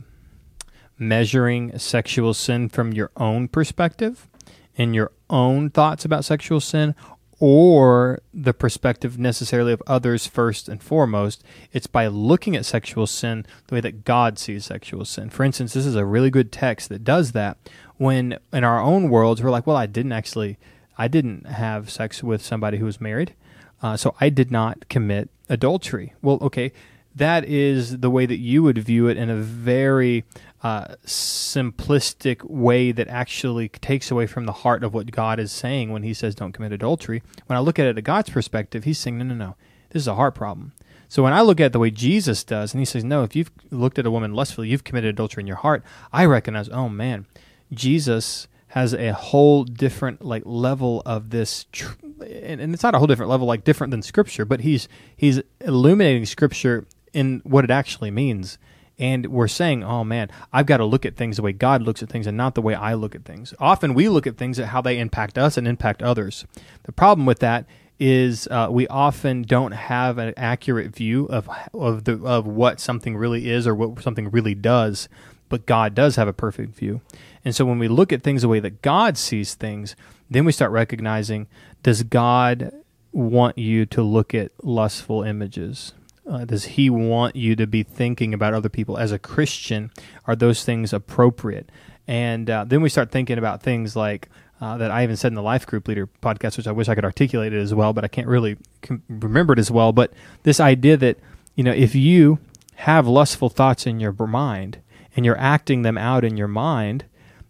measuring 0.97 1.77
sexual 1.77 2.33
sin 2.33 2.67
from 2.67 2.91
your 2.91 3.11
own 3.15 3.47
perspective 3.47 4.27
and 4.75 4.95
your 4.95 5.11
own 5.29 5.69
thoughts 5.69 6.05
about 6.05 6.25
sexual 6.25 6.59
sin 6.59 6.95
or 7.43 8.21
the 8.31 8.53
perspective 8.53 9.17
necessarily 9.17 9.73
of 9.73 9.81
others 9.87 10.27
first 10.27 10.69
and 10.69 10.81
foremost. 10.81 11.43
It's 11.73 11.87
by 11.87 12.05
looking 12.05 12.55
at 12.55 12.67
sexual 12.67 13.07
sin 13.07 13.47
the 13.65 13.75
way 13.75 13.81
that 13.81 14.05
God 14.05 14.37
sees 14.37 14.63
sexual 14.63 15.05
sin. 15.05 15.31
For 15.31 15.43
instance, 15.43 15.73
this 15.73 15.87
is 15.87 15.95
a 15.95 16.05
really 16.05 16.29
good 16.29 16.51
text 16.51 16.89
that 16.89 17.03
does 17.03 17.31
that. 17.31 17.57
When 17.97 18.37
in 18.53 18.63
our 18.63 18.79
own 18.79 19.09
worlds, 19.09 19.41
we're 19.41 19.49
like, 19.49 19.65
well, 19.65 19.75
I 19.75 19.87
didn't 19.87 20.11
actually, 20.11 20.59
I 20.99 21.07
didn't 21.07 21.47
have 21.47 21.89
sex 21.89 22.21
with 22.21 22.45
somebody 22.45 22.77
who 22.77 22.85
was 22.85 23.01
married. 23.01 23.33
Uh, 23.81 23.97
so 23.97 24.13
I 24.21 24.29
did 24.29 24.51
not 24.51 24.87
commit 24.87 25.29
adultery. 25.49 26.13
Well, 26.21 26.37
okay, 26.43 26.71
that 27.15 27.45
is 27.45 27.99
the 27.99 28.09
way 28.09 28.25
that 28.25 28.37
you 28.37 28.63
would 28.63 28.77
view 28.77 29.07
it 29.07 29.17
in 29.17 29.29
a 29.29 29.35
very 29.35 30.23
uh, 30.63 30.95
simplistic 31.05 32.43
way 32.49 32.91
that 32.91 33.07
actually 33.07 33.69
takes 33.69 34.11
away 34.11 34.27
from 34.27 34.45
the 34.45 34.51
heart 34.51 34.83
of 34.83 34.93
what 34.93 35.11
God 35.11 35.39
is 35.39 35.51
saying 35.51 35.91
when 35.91 36.03
He 36.03 36.13
says, 36.13 36.35
don't 36.35 36.53
commit 36.53 36.71
adultery. 36.71 37.21
When 37.47 37.57
I 37.57 37.59
look 37.59 37.79
at 37.79 37.87
it 37.87 37.97
at 37.97 38.03
God's 38.03 38.29
perspective, 38.29 38.83
He's 38.83 38.97
saying, 38.97 39.17
no, 39.17 39.25
no, 39.25 39.35
no, 39.35 39.55
this 39.89 40.01
is 40.01 40.07
a 40.07 40.15
heart 40.15 40.35
problem. 40.35 40.73
So 41.09 41.23
when 41.23 41.33
I 41.33 41.41
look 41.41 41.59
at 41.59 41.73
the 41.73 41.79
way 41.79 41.91
Jesus 41.91 42.43
does, 42.43 42.73
and 42.73 42.79
He 42.79 42.85
says, 42.85 43.03
no, 43.03 43.23
if 43.23 43.35
you've 43.35 43.51
looked 43.69 43.99
at 43.99 44.05
a 44.05 44.11
woman 44.11 44.33
lustfully, 44.33 44.69
you've 44.69 44.83
committed 44.83 45.09
adultery 45.09 45.41
in 45.41 45.47
your 45.47 45.57
heart, 45.57 45.83
I 46.13 46.25
recognize, 46.25 46.69
oh 46.69 46.87
man, 46.87 47.25
Jesus 47.73 48.47
has 48.71 48.93
a 48.93 49.11
whole 49.11 49.65
different 49.65 50.23
like 50.23 50.43
level 50.45 51.01
of 51.05 51.29
this 51.29 51.65
tr- 51.73 51.95
and, 52.25 52.61
and 52.61 52.73
it's 52.73 52.83
not 52.83 52.95
a 52.95 52.97
whole 52.97 53.07
different 53.07 53.29
level 53.29 53.45
like 53.45 53.65
different 53.65 53.91
than 53.91 54.01
scripture 54.01 54.45
but 54.45 54.61
he's 54.61 54.87
he's 55.17 55.41
illuminating 55.59 56.25
scripture 56.25 56.85
in 57.13 57.41
what 57.43 57.63
it 57.63 57.71
actually 57.71 58.11
means 58.11 58.57
and 58.97 59.27
we're 59.27 59.47
saying 59.47 59.83
oh 59.83 60.03
man 60.03 60.29
i've 60.53 60.65
got 60.65 60.77
to 60.77 60.85
look 60.85 61.05
at 61.05 61.15
things 61.15 61.37
the 61.37 61.41
way 61.41 61.51
god 61.51 61.81
looks 61.81 62.03
at 62.03 62.09
things 62.09 62.27
and 62.27 62.37
not 62.37 62.55
the 62.55 62.61
way 62.61 62.75
i 62.75 62.93
look 62.93 63.15
at 63.15 63.25
things 63.25 63.53
often 63.59 63.93
we 63.93 64.09
look 64.09 64.27
at 64.27 64.37
things 64.37 64.59
at 64.59 64.67
how 64.67 64.81
they 64.81 64.99
impact 64.99 65.37
us 65.37 65.57
and 65.57 65.67
impact 65.67 66.01
others 66.01 66.45
the 66.83 66.91
problem 66.91 67.25
with 67.25 67.39
that 67.39 67.65
is 67.99 68.47
uh, 68.49 68.67
we 68.71 68.87
often 68.87 69.43
don't 69.43 69.73
have 69.73 70.17
an 70.17 70.33
accurate 70.35 70.95
view 70.95 71.25
of 71.25 71.47
of 71.73 72.05
the 72.05 72.19
of 72.23 72.47
what 72.47 72.79
something 72.79 73.15
really 73.15 73.49
is 73.49 73.67
or 73.67 73.75
what 73.75 74.01
something 74.01 74.29
really 74.31 74.55
does 74.55 75.07
but 75.51 75.65
God 75.65 75.93
does 75.93 76.15
have 76.15 76.29
a 76.29 76.33
perfect 76.33 76.73
view. 76.75 77.01
And 77.43 77.53
so 77.53 77.65
when 77.65 77.77
we 77.77 77.89
look 77.89 78.13
at 78.13 78.23
things 78.23 78.41
the 78.41 78.47
way 78.47 78.61
that 78.61 78.81
God 78.81 79.17
sees 79.17 79.53
things, 79.53 79.97
then 80.29 80.45
we 80.45 80.53
start 80.53 80.71
recognizing 80.71 81.47
does 81.83 82.03
God 82.03 82.71
want 83.11 83.57
you 83.57 83.85
to 83.87 84.01
look 84.01 84.33
at 84.33 84.53
lustful 84.63 85.23
images? 85.23 85.93
Uh, 86.29 86.45
does 86.45 86.65
he 86.65 86.89
want 86.89 87.35
you 87.35 87.55
to 87.55 87.65
be 87.65 87.83
thinking 87.83 88.33
about 88.33 88.53
other 88.53 88.69
people 88.69 88.97
as 88.97 89.11
a 89.11 89.19
Christian? 89.19 89.91
Are 90.25 90.35
those 90.35 90.63
things 90.63 90.93
appropriate? 90.93 91.69
And 92.07 92.49
uh, 92.49 92.63
then 92.65 92.81
we 92.81 92.89
start 92.89 93.11
thinking 93.11 93.37
about 93.37 93.63
things 93.63 93.95
like 93.95 94.29
uh, 94.59 94.77
that 94.77 94.91
I 94.91 95.03
even 95.03 95.17
said 95.17 95.29
in 95.29 95.35
the 95.35 95.41
Life 95.41 95.65
Group 95.65 95.87
Leader 95.87 96.07
podcast, 96.21 96.57
which 96.57 96.67
I 96.67 96.71
wish 96.71 96.87
I 96.87 96.95
could 96.95 97.05
articulate 97.05 97.53
it 97.53 97.59
as 97.59 97.73
well, 97.73 97.93
but 97.93 98.03
I 98.03 98.07
can't 98.07 98.27
really 98.27 98.57
com- 98.83 99.01
remember 99.09 99.53
it 99.53 99.59
as 99.59 99.71
well. 99.71 99.91
But 99.91 100.13
this 100.43 100.59
idea 100.59 100.97
that, 100.97 101.17
you 101.55 101.63
know, 101.63 101.71
if 101.71 101.95
you 101.95 102.39
have 102.75 103.07
lustful 103.07 103.49
thoughts 103.49 103.87
in 103.87 103.99
your 103.99 104.13
mind 104.13 104.79
and 105.15 105.25
you're 105.25 105.37
acting 105.37 105.81
them 105.81 105.97
out 105.97 106.23
in 106.23 106.37
your 106.37 106.47
mind, 106.47 107.05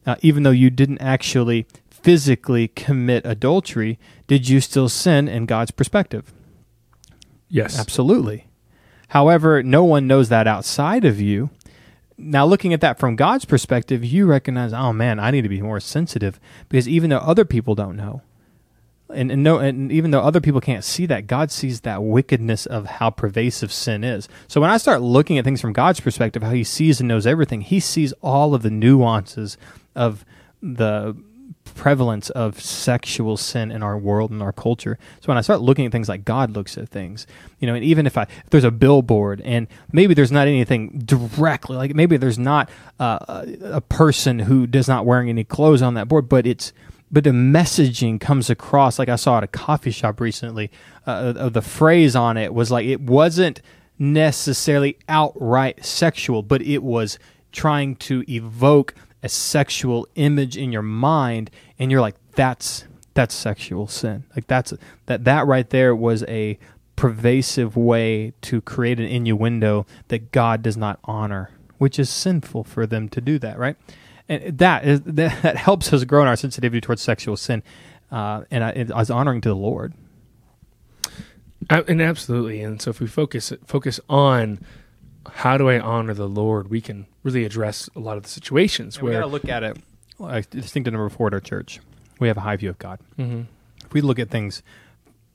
uh, 0.06 0.16
even 0.22 0.44
though 0.44 0.52
you 0.52 0.70
didn't 0.70 1.00
actually 1.00 1.68
physically 1.90 2.70
commit 2.70 3.26
adultery, 3.26 4.00
did 4.28 4.48
you 4.48 4.62
still 4.62 4.90
sin 4.90 5.28
in 5.28 5.46
God's 5.46 5.72
perspective? 5.72 6.34
Yes. 7.50 7.78
Absolutely. 7.78 8.48
However, 9.12 9.62
no 9.62 9.84
one 9.84 10.08
knows 10.08 10.30
that 10.30 10.48
outside 10.48 11.04
of 11.04 11.20
you. 11.20 11.50
Now, 12.18 12.46
looking 12.46 12.72
at 12.72 12.80
that 12.80 12.98
from 12.98 13.18
God's 13.18 13.44
perspective, 13.44 14.06
you 14.06 14.26
recognize, 14.26 14.72
oh 14.72 14.94
man, 14.94 15.20
I 15.20 15.32
need 15.32 15.42
to 15.42 15.50
be 15.50 15.62
more 15.62 15.82
sensitive 15.82 16.40
because 16.70 16.88
even 16.88 17.10
though 17.10 17.18
other 17.18 17.44
people 17.44 17.76
don't 17.76 17.98
know, 17.98 18.22
and, 19.14 19.30
and 19.30 19.44
no, 19.44 19.60
and 19.60 19.92
even 19.92 20.12
though 20.12 20.22
other 20.22 20.40
people 20.40 20.62
can't 20.62 20.86
see 20.86 21.06
that, 21.08 21.28
God 21.28 21.52
sees 21.52 21.82
that 21.82 22.02
wickedness 22.02 22.66
of 22.66 22.86
how 22.86 23.10
pervasive 23.10 23.74
sin 23.74 24.06
is. 24.06 24.30
So 24.48 24.62
when 24.62 24.70
I 24.70 24.78
start 24.78 25.02
looking 25.02 25.38
at 25.38 25.44
things 25.44 25.60
from 25.60 25.74
God's 25.74 26.00
perspective, 26.00 26.42
how 26.42 26.52
He 26.52 26.64
sees 26.64 27.02
and 27.02 27.10
knows 27.10 27.28
everything, 27.28 27.60
He 27.60 27.82
sees 27.82 28.14
all 28.22 28.54
of 28.54 28.62
the 28.62 28.72
nuances 28.72 29.58
of 29.94 30.24
the 30.62 31.22
prevalence 31.64 32.30
of 32.32 32.60
sexual 32.60 33.38
sin 33.38 33.72
in 33.72 33.82
our 33.84 33.98
world 33.98 34.32
and 34.32 34.42
our 34.42 34.52
culture. 34.52 34.98
So 35.20 35.28
when 35.28 35.38
I 35.38 35.42
start 35.42 35.62
looking 35.62 35.86
at 35.86 35.92
things 35.92 36.10
like 36.10 36.26
God 36.26 36.52
looks 36.52 36.78
at 36.78 36.90
things, 36.90 37.26
you 37.60 37.68
know, 37.68 37.76
and 37.76 37.84
even 37.84 38.06
if 38.06 38.18
I 38.18 38.24
if 38.24 38.50
there's 38.50 38.64
a 38.64 38.72
billboard 38.72 39.42
and 39.42 39.68
maybe 39.92 40.14
there's 40.14 40.32
not 40.32 40.48
anything 40.48 41.00
directly 41.00 41.78
like 41.78 41.96
maybe 41.96 42.18
there's 42.18 42.40
not 42.40 42.70
uh, 43.00 43.46
a 43.64 43.82
person 43.82 44.40
who 44.40 44.68
does 44.68 44.88
not 44.88 45.06
wearing 45.06 45.30
any 45.30 45.44
clothes 45.44 45.82
on 45.82 45.94
that 45.96 46.08
board, 46.08 46.30
but 46.30 46.46
it's 46.46 46.74
but 47.12 47.24
the 47.24 47.32
messaging 47.32 48.20
comes 48.20 48.50
across 48.50 49.00
like 49.00 49.10
I 49.10 49.16
saw 49.16 49.38
at 49.38 49.44
a 49.44 49.48
coffee 49.48 49.92
shop 49.92 50.20
recently. 50.20 50.72
Uh, 51.08 51.34
of 51.36 51.54
the 51.54 51.64
phrase 51.64 52.16
on 52.16 52.38
it 52.38 52.54
was 52.54 52.70
like 52.70 52.86
it 52.86 53.02
wasn't 53.02 53.60
necessarily 53.98 54.98
outright 55.10 55.84
sexual, 55.84 56.44
but 56.44 56.62
it 56.62 56.84
was 56.84 57.18
trying 57.52 57.96
to 57.96 58.24
evoke 58.32 58.94
a 59.24 59.30
sexual 59.30 60.08
image 60.16 60.58
in 60.58 60.72
your 60.72 60.82
mind 60.82 61.52
and 61.78 61.92
you're 61.92 62.02
like 62.02 62.16
that's 62.36 62.86
that's 63.14 63.36
sexual 63.36 63.88
sin. 63.88 64.24
Like 64.36 64.48
that's 64.48 64.74
that 65.06 65.26
that 65.26 65.48
right 65.48 65.70
there 65.70 65.96
was 65.96 66.24
a 66.24 66.58
pervasive 66.96 67.76
way 67.76 68.34
to 68.42 68.62
create 68.62 69.00
an 69.00 69.06
innuendo 69.06 69.86
that 70.10 70.32
God 70.32 70.62
does 70.62 70.78
not 70.78 71.00
honor 71.04 71.52
which 71.78 71.98
is 71.98 72.12
sinful 72.12 72.64
for 72.64 72.86
them 72.86 73.10
to 73.10 73.20
do 73.20 73.40
that 73.40 73.58
right? 73.58 73.76
And 74.30 74.58
that 74.60 74.86
is 74.86 75.02
that, 75.02 75.56
helps 75.58 75.92
us 75.94 76.04
grow 76.04 76.22
in 76.22 76.28
our 76.28 76.36
sensitivity 76.36 76.82
towards 76.82 77.02
sexual 77.02 77.38
sin 77.38 77.64
uh, 78.12 78.44
and 78.52 78.64
I, 78.64 78.72
as 78.72 79.10
honoring 79.10 79.42
to 79.42 79.50
the 79.50 79.56
Lord. 79.56 79.94
And 81.70 82.02
absolutely 82.02 82.62
and 82.62 82.82
so 82.82 82.90
if 82.90 83.00
we 83.00 83.08
focus 83.08 83.54
focus 83.66 84.00
on 84.10 84.60
how 85.30 85.58
do 85.58 85.70
I 85.70 85.80
honor 85.80 86.14
the 86.14 86.28
Lord, 86.28 86.70
we 86.70 86.82
can 86.82 87.06
really 87.24 87.46
address 87.46 87.90
a 87.96 88.00
lot 88.00 88.18
of 88.18 88.24
the 88.24 88.30
situations 88.30 88.98
and 88.98 89.04
where 89.04 89.14
we 89.14 89.20
got 89.20 89.26
to 89.26 89.32
look 89.32 89.50
at 89.50 89.64
it. 89.64 89.78
I 90.24 90.42
think 90.42 90.86
to 90.86 90.92
number 90.92 91.10
four 91.10 91.28
at 91.28 91.34
our 91.34 91.40
church, 91.40 91.80
we 92.20 92.28
have 92.28 92.38
a 92.38 92.42
high 92.42 92.56
view 92.56 92.70
of 92.70 92.78
God. 92.80 93.00
Mhm. 93.18 93.46
If 93.86 93.94
we 93.94 94.02
look 94.02 94.20
at 94.20 94.30
things, 94.30 94.62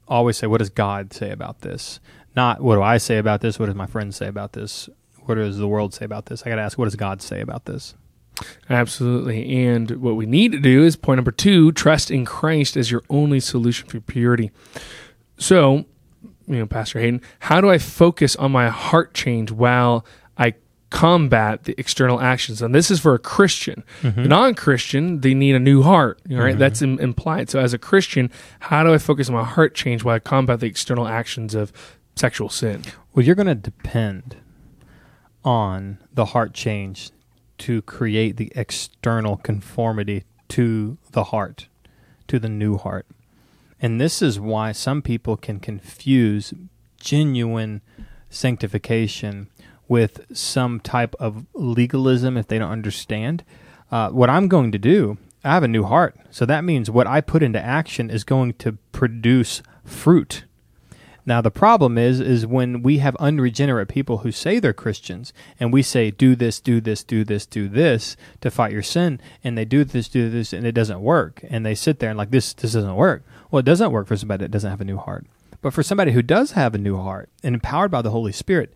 always 0.09 0.37
say, 0.37 0.47
"What 0.47 0.59
does 0.59 0.71
God 0.71 1.13
say 1.13 1.31
about 1.31 1.61
this?" 1.63 1.99
Not 2.35 2.61
what 2.61 2.77
do 2.77 2.83
I 2.83 2.99
say 2.99 3.19
about 3.19 3.41
this? 3.41 3.59
What 3.59 3.67
does 3.67 3.75
my 3.75 3.87
friends 3.87 4.17
say 4.17 4.27
about 4.29 4.53
this? 4.53 4.89
What 5.25 5.37
does 5.37 5.57
the 5.59 5.67
world 5.67 5.95
say 5.95 6.05
about 6.05 6.27
this? 6.27 6.43
I 6.47 6.51
got 6.51 6.57
to 6.57 6.63
ask, 6.63 6.79
what 6.79 6.85
does 6.85 6.95
God 6.95 7.21
say 7.23 7.41
about 7.41 7.65
this? 7.65 7.95
Absolutely. 8.69 9.65
And 9.67 9.91
what 9.93 10.15
we 10.17 10.27
need 10.27 10.53
to 10.53 10.61
do 10.61 10.85
is 10.85 10.95
point 10.97 11.17
number 11.17 11.31
two 11.33 11.73
trust 11.73 12.11
in 12.11 12.25
Christ 12.25 12.77
as 12.77 12.91
your 12.91 13.03
only 13.09 13.41
solution 13.41 13.89
for 13.89 14.01
purity. 14.01 14.51
So, 15.39 15.87
you 16.47 16.59
know, 16.59 16.67
Pastor 16.67 17.01
Hayden, 17.01 17.21
how 17.41 17.61
do 17.61 17.71
I 17.71 17.79
focus 17.79 18.37
on 18.37 18.53
my 18.53 18.69
heart 18.69 19.15
change 19.15 19.51
while 19.51 20.07
I 20.39 20.55
combat 20.91 21.65
the 21.65 21.75
external 21.79 22.21
actions? 22.21 22.63
And 22.63 22.75
this 22.75 22.91
is 22.91 23.01
for 23.01 23.15
a 23.15 23.19
Christian. 23.19 23.85
Mm-hmm. 24.03 24.25
Non 24.25 24.55
Christian, 24.55 25.21
they 25.21 25.35
need 25.35 25.55
a 25.55 25.61
new 25.61 25.83
heart, 25.83 26.21
right? 26.29 26.59
That's 26.59 26.83
Im- 26.83 26.99
implied. 27.01 27.51
So, 27.51 27.59
as 27.59 27.75
a 27.75 27.79
Christian, 27.79 28.31
how 28.61 28.83
do 28.85 28.93
I 28.93 28.99
focus 28.99 29.29
on 29.29 29.35
my 29.35 29.45
heart 29.45 29.75
change 29.75 30.05
while 30.05 30.17
I 30.17 30.21
combat 30.21 30.61
the 30.61 30.67
external 30.67 31.09
actions 31.09 31.55
of 31.55 31.73
sexual 32.15 32.49
sin? 32.49 32.83
Well, 33.15 33.25
you're 33.25 33.35
going 33.35 33.47
to 33.47 33.55
depend 33.55 34.37
on 35.45 35.99
the 36.13 36.27
heart 36.27 36.53
change 36.53 37.11
to 37.59 37.83
create 37.83 38.37
the 38.37 38.53
external 38.55 39.37
conformity 39.37 40.25
to 40.49 40.99
the 41.13 41.25
heart, 41.25 41.69
to 42.29 42.39
the 42.39 42.49
new 42.49 42.77
heart. 42.77 43.07
And 43.87 44.01
this 44.01 44.21
is 44.21 44.41
why 44.41 44.73
some 44.73 45.01
people 45.01 45.37
can 45.37 45.61
confuse 45.61 46.53
genuine 46.99 47.83
sanctification 48.29 49.47
with 49.87 50.27
some 50.37 50.81
type 50.81 51.15
of 51.21 51.47
legalism 51.55 52.37
if 52.37 52.49
they 52.49 52.59
don't 52.59 52.73
understand. 52.73 53.45
Uh, 53.93 54.11
what 54.11 54.29
I'm 54.29 54.49
going 54.49 54.73
to 54.73 54.79
do, 54.79 55.19
I 55.45 55.51
have 55.51 55.63
a 55.63 55.69
new 55.69 55.85
heart. 55.85 56.17
So 56.33 56.45
that 56.47 56.65
means 56.65 56.91
what 56.91 57.07
I 57.07 57.21
put 57.21 57.45
into 57.45 57.65
action 57.65 58.11
is 58.11 58.25
going 58.25 58.55
to 58.55 58.73
produce 58.91 59.63
fruit. 59.85 60.43
Now 61.25 61.41
the 61.41 61.53
problem 61.53 61.97
is 61.97 62.19
is 62.19 62.45
when 62.45 62.83
we 62.83 62.99
have 62.99 63.15
unregenerate 63.17 63.89
people 63.89 64.19
who 64.19 64.33
say 64.33 64.59
they're 64.59 64.73
Christians 64.73 65.33
and 65.61 65.73
we 65.73 65.83
say 65.83 66.11
do 66.11 66.35
this, 66.35 66.59
do 66.59 66.81
this, 66.81 67.05
do 67.05 67.23
this, 67.23 67.47
do 67.47 67.69
this 67.69 68.17
to 68.41 68.51
fight 68.51 68.73
your 68.73 68.83
sin 68.83 69.21
and 69.45 69.57
they 69.57 69.65
do 69.65 69.85
this, 69.85 70.09
do 70.09 70.29
this 70.29 70.53
and 70.53 70.67
it 70.67 70.73
doesn't 70.73 71.01
work 71.01 71.45
and 71.49 71.65
they 71.65 71.77
sit 71.77 72.01
there 72.01 72.11
and 72.11 72.19
like 72.19 72.33
this 72.33 72.53
this 72.53 72.73
doesn't 72.73 72.97
work. 72.97 73.23
Well, 73.51 73.61
it 73.61 73.67
doesn't 73.67 73.93
work 73.93 74.07
for 74.07 74.17
somebody 74.17 74.45
that 74.45 74.51
doesn't 74.51 74.71
have 74.71 74.81
a 74.81 74.85
new 74.85 74.97
heart. 74.97 75.27
But 75.63 75.73
for 75.73 75.83
somebody 75.83 76.13
who 76.13 76.23
does 76.23 76.53
have 76.53 76.75
a 76.75 76.79
new 76.79 76.97
heart 76.97 77.29
and 77.43 77.55
empowered 77.55 77.91
by 77.91 78.03
the 78.03 78.11
Holy 78.11 78.33
Spirit, 78.33 78.73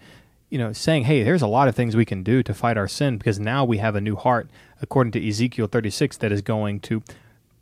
you 0.48 0.58
know, 0.58 0.72
saying, 0.72 1.04
"Hey, 1.04 1.22
there's 1.22 1.42
a 1.42 1.46
lot 1.46 1.68
of 1.68 1.76
things 1.76 1.94
we 1.94 2.04
can 2.04 2.22
do 2.22 2.42
to 2.42 2.54
fight 2.54 2.76
our 2.76 2.88
sin 2.88 3.18
because 3.18 3.38
now 3.38 3.64
we 3.64 3.78
have 3.78 3.94
a 3.94 4.00
new 4.00 4.16
heart," 4.16 4.50
according 4.82 5.12
to 5.12 5.28
Ezekiel 5.28 5.66
36, 5.66 6.16
that 6.16 6.32
is 6.32 6.42
going 6.42 6.80
to 6.80 7.02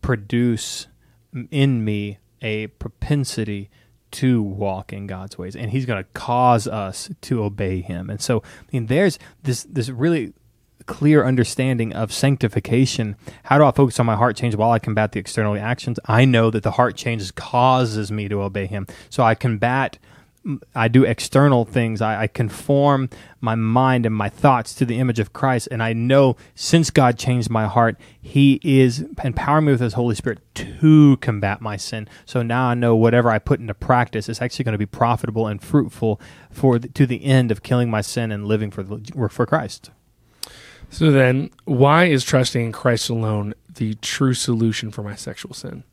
produce 0.00 0.87
in 1.50 1.85
me 1.85 2.19
a 2.41 2.69
propensity 2.69 3.69
to 4.11 4.41
walk 4.41 4.93
in 4.93 5.07
God's 5.07 5.37
ways, 5.37 5.55
and 5.55 5.71
He's 5.71 5.85
going 5.85 6.03
to 6.03 6.09
cause 6.15 6.67
us 6.67 7.11
to 7.23 7.43
obey 7.43 7.83
Him. 7.83 8.09
And 8.09 8.21
so, 8.21 8.38
I 8.38 8.67
mean, 8.73 8.87
there's 8.87 9.19
this 9.43 9.65
this 9.65 9.91
really 9.91 10.33
clear 10.87 11.25
understanding 11.25 11.93
of 11.93 12.13
sanctification. 12.13 13.17
How 13.45 13.59
do 13.59 13.65
I 13.65 13.71
focus 13.71 14.01
on 14.01 14.07
my 14.07 14.17
heart 14.17 14.37
change 14.37 14.55
while 14.55 14.71
I 14.71 14.79
combat 14.79 15.13
the 15.13 15.21
external 15.21 15.57
actions? 15.57 15.99
I 16.07 16.25
know 16.25 16.51
that 16.51 16.63
the 16.63 16.73
heart 16.73 16.97
change 16.97 17.35
causes 17.35 18.11
me 18.11 18.29
to 18.29 18.43
obey 18.43 18.67
Him, 18.67 18.87
so 19.11 19.23
I 19.23 19.35
combat. 19.35 19.99
I 20.75 20.89
do 20.89 21.05
external 21.05 21.67
things. 21.67 22.01
I, 22.01 22.23
I 22.23 22.27
conform 22.27 23.11
my 23.41 23.55
mind 23.55 24.07
and 24.07 24.15
my 24.15 24.31
thoughts 24.31 24.73
to 24.77 24.87
the 24.87 24.99
image 24.99 25.19
of 25.19 25.35
Christ. 25.35 25.69
And 25.71 25.83
I 25.83 25.93
know 25.93 26.37
since 26.55 26.89
God 26.91 27.19
changed 27.19 27.51
my 27.51 27.67
heart, 27.67 28.01
He 28.23 28.59
is 28.63 29.05
empowering 29.23 29.67
me 29.67 29.73
with 29.73 29.81
His 29.81 29.95
Holy 29.95 30.15
Spirit 30.15 30.39
to 30.55 31.19
combat 31.19 31.61
my 31.61 31.77
sin. 31.77 32.09
So 32.25 32.43
now 32.43 32.69
I 32.69 32.75
know 32.75 32.97
whatever 32.97 33.31
I 33.31 33.39
put 33.39 33.61
into 33.61 33.75
practice 33.75 34.29
is 34.29 34.41
actually 34.41 34.65
going 34.65 34.73
to 34.73 34.79
be 34.79 34.87
profitable 34.87 35.47
and 35.47 35.63
fruitful 35.63 36.19
for 36.51 36.79
the, 36.79 36.89
to 36.89 37.05
the 37.05 37.25
end 37.25 37.51
of 37.51 37.63
killing 37.63 37.91
my 37.91 38.01
sin 38.01 38.33
and 38.33 38.47
living 38.47 38.71
for 38.71 38.83
the, 38.83 39.29
for 39.29 39.45
Christ. 39.45 39.91
So 40.90 41.11
then, 41.11 41.50
why 41.64 42.04
is 42.07 42.25
trusting 42.25 42.64
in 42.64 42.73
Christ 42.73 43.11
alone 43.11 43.54
the 43.75 43.95
true 43.97 44.35
solution 44.35 44.90
for 44.90 45.02
my 45.02 45.14
sexual 45.14 45.54
sin? 45.54 45.85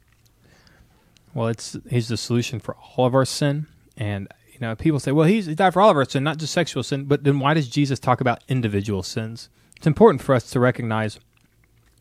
Well, 1.33 1.47
it's 1.47 1.77
He's 1.89 2.07
the 2.07 2.17
solution 2.17 2.59
for 2.59 2.75
all 2.75 3.05
of 3.05 3.13
our 3.13 3.25
sin. 3.25 3.67
And 3.97 4.27
you 4.51 4.59
know, 4.61 4.75
people 4.75 4.99
say, 4.99 5.11
"Well, 5.11 5.27
he's 5.27 5.47
he 5.47 5.55
died 5.55 5.73
for 5.73 5.81
all 5.81 5.89
of 5.89 5.97
our 5.97 6.05
sin, 6.05 6.23
not 6.23 6.37
just 6.37 6.53
sexual 6.53 6.81
sin." 6.81 7.05
But 7.05 7.23
then, 7.23 7.39
why 7.39 7.53
does 7.53 7.67
Jesus 7.67 7.99
talk 7.99 8.21
about 8.21 8.43
individual 8.47 9.03
sins? 9.03 9.49
It's 9.75 9.87
important 9.87 10.21
for 10.21 10.33
us 10.33 10.49
to 10.51 10.59
recognize, 10.59 11.19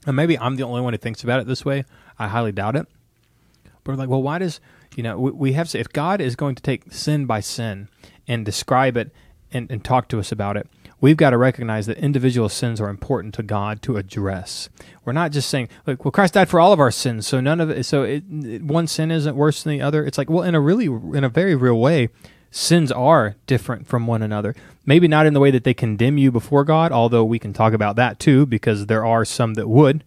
and 0.07 0.15
maybe 0.15 0.39
I'm 0.39 0.55
the 0.57 0.63
only 0.63 0.81
one 0.81 0.93
who 0.93 0.99
thinks 0.99 1.25
about 1.25 1.41
it 1.41 1.49
this 1.49 1.65
way. 1.65 1.85
I 2.19 2.29
highly 2.29 2.53
doubt 2.53 2.77
it. 2.77 2.87
But 3.83 3.99
like, 3.99 4.09
well, 4.09 4.23
why 4.23 4.39
does 4.39 4.61
you 4.95 5.03
know 5.03 5.19
we, 5.19 5.31
we 5.33 5.53
have 5.55 5.69
to? 5.71 5.79
If 5.81 5.89
God 5.89 6.21
is 6.21 6.37
going 6.37 6.55
to 6.55 6.63
take 6.63 6.93
sin 6.93 7.27
by 7.27 7.41
sin 7.41 7.89
and 8.29 8.47
describe 8.47 8.97
it 8.97 9.11
and, 9.53 9.71
and 9.71 9.85
talk 9.85 10.09
to 10.09 10.21
us 10.21 10.31
about 10.31 10.57
it, 10.57 10.69
we've 11.05 11.19
got 11.19 11.31
to 11.31 11.37
recognize 11.37 11.85
that 11.85 11.99
individual 11.99 12.49
sins 12.49 12.81
are 12.81 12.89
important 12.89 13.35
to 13.35 13.43
God 13.43 13.83
to 13.83 13.99
address. 13.99 14.71
We're 15.05 15.13
not 15.13 15.33
just 15.33 15.51
saying, 15.51 15.69
like, 15.87 16.03
well, 16.03 16.11
Christ 16.11 16.33
died 16.33 16.49
for 16.49 16.59
all 16.59 16.73
of 16.73 16.81
our 16.81 16.91
sins, 16.91 17.27
so 17.27 17.43
none 17.43 17.61
of 17.61 17.69
it. 17.69 17.85
So 17.85 18.05
it, 18.05 18.25
it, 18.31 18.63
one 18.63 18.87
sin 18.87 19.11
isn't 19.11 19.37
worse 19.37 19.63
than 19.63 19.75
the 19.75 19.83
other. 19.83 20.03
It's 20.07 20.17
like, 20.17 20.31
well, 20.31 20.43
in 20.43 20.55
a 20.55 20.61
really, 20.63 20.87
in 20.87 21.23
a 21.23 21.29
very 21.29 21.55
real 21.55 21.79
way, 21.79 22.09
sins 22.51 22.91
are 22.91 23.37
different 23.47 23.87
from 23.87 24.07
one 24.07 24.23
another. 24.23 24.55
Maybe 24.87 25.07
not 25.07 25.27
in 25.27 25.35
the 25.35 25.41
way 25.41 25.51
that 25.51 25.65
they 25.65 25.75
condemn 25.75 26.17
you 26.17 26.33
before 26.33 26.65
God, 26.65 26.91
although 26.91 27.25
we 27.25 27.39
can 27.39 27.53
talk 27.53 27.75
about 27.75 27.97
that 27.97 28.19
too, 28.19 28.47
because 28.47 28.87
there 28.87 29.05
are 29.05 29.27
some 29.27 29.55
that 29.55 29.69
would. 29.69 30.05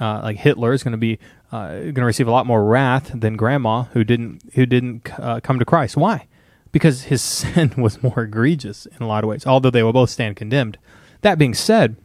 Uh, 0.00 0.20
like 0.24 0.38
Hitler 0.38 0.72
is 0.72 0.82
going 0.82 0.92
to 0.92 0.98
be 0.98 1.20
uh, 1.52 1.68
going 1.68 1.94
to 1.94 2.04
receive 2.04 2.26
a 2.26 2.32
lot 2.32 2.44
more 2.44 2.64
wrath 2.64 3.12
than 3.14 3.36
Grandma, 3.36 3.84
who 3.92 4.02
didn't 4.02 4.42
who 4.54 4.66
didn't 4.66 5.08
uh, 5.16 5.38
come 5.38 5.60
to 5.60 5.64
Christ. 5.64 5.96
Why? 5.96 6.26
Because 6.72 7.04
his 7.04 7.22
sin 7.22 7.72
was 7.76 8.02
more 8.02 8.22
egregious 8.22 8.86
in 8.86 9.02
a 9.02 9.06
lot 9.06 9.24
of 9.24 9.30
ways. 9.30 9.46
Although 9.46 9.70
they 9.70 9.82
will 9.82 9.92
both 9.92 10.10
stand 10.10 10.36
condemned. 10.36 10.78
That 11.22 11.38
being 11.38 11.54
said, 11.54 11.96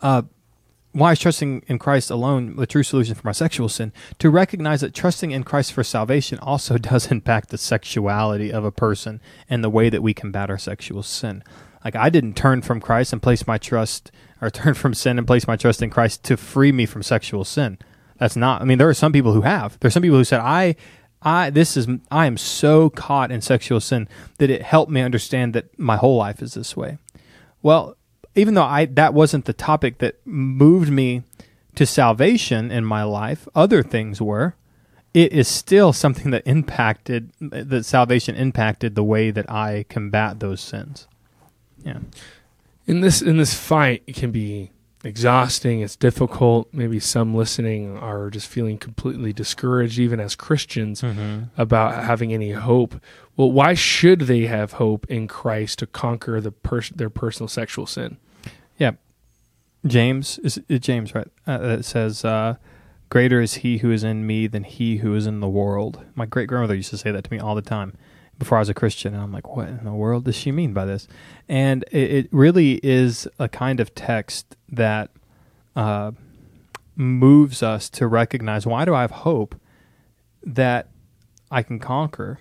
uh, 0.00 0.22
why 0.92 1.12
is 1.12 1.18
trusting 1.18 1.64
in 1.68 1.78
Christ 1.78 2.10
alone 2.10 2.56
the 2.56 2.66
true 2.66 2.82
solution 2.82 3.14
for 3.14 3.26
my 3.26 3.32
sexual 3.32 3.68
sin? 3.68 3.92
To 4.18 4.30
recognize 4.30 4.80
that 4.80 4.94
trusting 4.94 5.30
in 5.30 5.44
Christ 5.44 5.72
for 5.72 5.84
salvation 5.84 6.38
also 6.38 6.78
does 6.78 7.10
impact 7.10 7.50
the 7.50 7.58
sexuality 7.58 8.50
of 8.50 8.64
a 8.64 8.72
person 8.72 9.20
and 9.48 9.62
the 9.62 9.70
way 9.70 9.90
that 9.90 10.02
we 10.02 10.14
combat 10.14 10.50
our 10.50 10.58
sexual 10.58 11.02
sin. 11.02 11.44
Like 11.84 11.94
I 11.94 12.10
didn't 12.10 12.34
turn 12.34 12.62
from 12.62 12.80
Christ 12.80 13.12
and 13.12 13.22
place 13.22 13.46
my 13.46 13.58
trust, 13.58 14.10
or 14.40 14.50
turn 14.50 14.74
from 14.74 14.94
sin 14.94 15.18
and 15.18 15.26
place 15.26 15.46
my 15.46 15.56
trust 15.56 15.82
in 15.82 15.90
Christ 15.90 16.24
to 16.24 16.36
free 16.36 16.72
me 16.72 16.86
from 16.86 17.02
sexual 17.02 17.44
sin. 17.44 17.78
That's 18.18 18.34
not. 18.34 18.60
I 18.60 18.64
mean, 18.64 18.78
there 18.78 18.88
are 18.88 18.94
some 18.94 19.12
people 19.12 19.32
who 19.32 19.42
have. 19.42 19.78
There's 19.78 19.94
some 19.94 20.02
people 20.02 20.18
who 20.18 20.24
said, 20.24 20.40
"I, 20.40 20.74
I, 21.22 21.50
this 21.50 21.76
is, 21.76 21.88
I 22.10 22.26
am 22.26 22.36
so 22.36 22.90
caught 22.90 23.32
in 23.32 23.40
sexual 23.40 23.80
sin 23.80 24.08
that 24.38 24.50
it 24.50 24.62
helped 24.62 24.90
me 24.90 25.00
understand 25.00 25.54
that 25.54 25.76
my 25.78 25.96
whole 25.96 26.16
life 26.16 26.42
is 26.42 26.54
this 26.54 26.76
way." 26.76 26.98
Well, 27.62 27.96
even 28.34 28.54
though 28.54 28.62
I 28.62 28.84
that 28.86 29.14
wasn't 29.14 29.46
the 29.46 29.52
topic 29.52 29.98
that 29.98 30.24
moved 30.24 30.90
me 30.90 31.24
to 31.74 31.86
salvation 31.86 32.70
in 32.70 32.84
my 32.84 33.04
life, 33.04 33.48
other 33.54 33.82
things 33.82 34.20
were. 34.20 34.54
It 35.14 35.32
is 35.32 35.48
still 35.48 35.92
something 35.92 36.30
that 36.32 36.42
impacted 36.46 37.32
that 37.40 37.84
salvation 37.84 38.34
impacted 38.34 38.94
the 38.94 39.04
way 39.04 39.30
that 39.30 39.50
I 39.50 39.84
combat 39.88 40.40
those 40.40 40.60
sins. 40.60 41.06
Yeah. 41.84 41.98
In 42.86 43.00
this 43.00 43.22
in 43.22 43.38
this 43.38 43.54
fight, 43.54 44.02
it 44.06 44.16
can 44.16 44.30
be 44.30 44.70
exhausting, 45.04 45.80
it's 45.80 45.96
difficult. 45.96 46.68
Maybe 46.72 46.98
some 47.00 47.34
listening 47.34 47.96
are 47.98 48.30
just 48.30 48.46
feeling 48.48 48.78
completely 48.78 49.32
discouraged, 49.32 49.98
even 49.98 50.20
as 50.20 50.34
Christians, 50.34 51.02
Mm-hmm. 51.02 51.44
about 51.60 52.04
having 52.04 52.32
any 52.32 52.52
hope. 52.52 53.00
Well, 53.36 53.52
why 53.52 53.74
should 53.74 54.22
they 54.22 54.46
have 54.46 54.72
hope 54.72 55.06
in 55.08 55.28
Christ 55.28 55.78
to 55.80 55.86
conquer 55.86 56.40
the 56.40 56.50
pers- 56.50 56.90
their 56.90 57.10
personal 57.10 57.48
sexual 57.48 57.86
sin? 57.86 58.16
Yeah, 58.78 58.92
James 59.86 60.38
is 60.40 60.60
it 60.68 60.80
James 60.80 61.14
right? 61.14 61.28
Uh, 61.46 61.76
it 61.78 61.84
says, 61.84 62.24
uh, 62.24 62.56
"Greater 63.10 63.40
is 63.40 63.54
He 63.54 63.78
who 63.78 63.90
is 63.92 64.02
in 64.04 64.26
me 64.26 64.46
than 64.48 64.64
he 64.64 64.96
who 64.98 65.14
is 65.14 65.26
in 65.26 65.40
the 65.40 65.48
world." 65.48 66.04
My 66.14 66.26
great 66.26 66.48
grandmother 66.48 66.74
used 66.74 66.90
to 66.90 66.98
say 66.98 67.10
that 67.12 67.24
to 67.24 67.32
me 67.32 67.38
all 67.38 67.54
the 67.54 67.62
time 67.62 67.94
before 68.38 68.58
I 68.58 68.60
was 68.60 68.68
a 68.68 68.74
Christian, 68.74 69.14
and 69.14 69.22
I'm 69.22 69.32
like, 69.32 69.54
"What 69.56 69.68
in 69.68 69.84
the 69.84 69.92
world 69.92 70.24
does 70.24 70.36
she 70.36 70.52
mean 70.52 70.72
by 70.72 70.84
this?" 70.84 71.08
And 71.48 71.84
it, 71.90 72.10
it 72.10 72.28
really 72.30 72.80
is 72.82 73.28
a 73.38 73.48
kind 73.48 73.80
of 73.80 73.94
text 73.94 74.56
that 74.68 75.10
uh, 75.76 76.12
moves 76.96 77.62
us 77.62 77.88
to 77.90 78.06
recognize 78.06 78.66
why 78.66 78.84
do 78.84 78.94
I 78.94 79.02
have 79.02 79.10
hope 79.10 79.54
that 80.42 80.88
I 81.50 81.62
can 81.62 81.78
conquer 81.78 82.38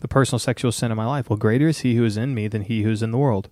the 0.00 0.08
personal 0.08 0.38
sexual 0.38 0.72
sin 0.72 0.90
in 0.90 0.96
my 0.96 1.06
life? 1.06 1.28
Well, 1.28 1.36
greater 1.36 1.68
is 1.68 1.80
He 1.80 1.96
who 1.96 2.04
is 2.04 2.16
in 2.16 2.34
me 2.34 2.48
than 2.48 2.62
he 2.62 2.82
who 2.82 2.90
is 2.90 3.02
in 3.02 3.10
the 3.10 3.18
world 3.18 3.48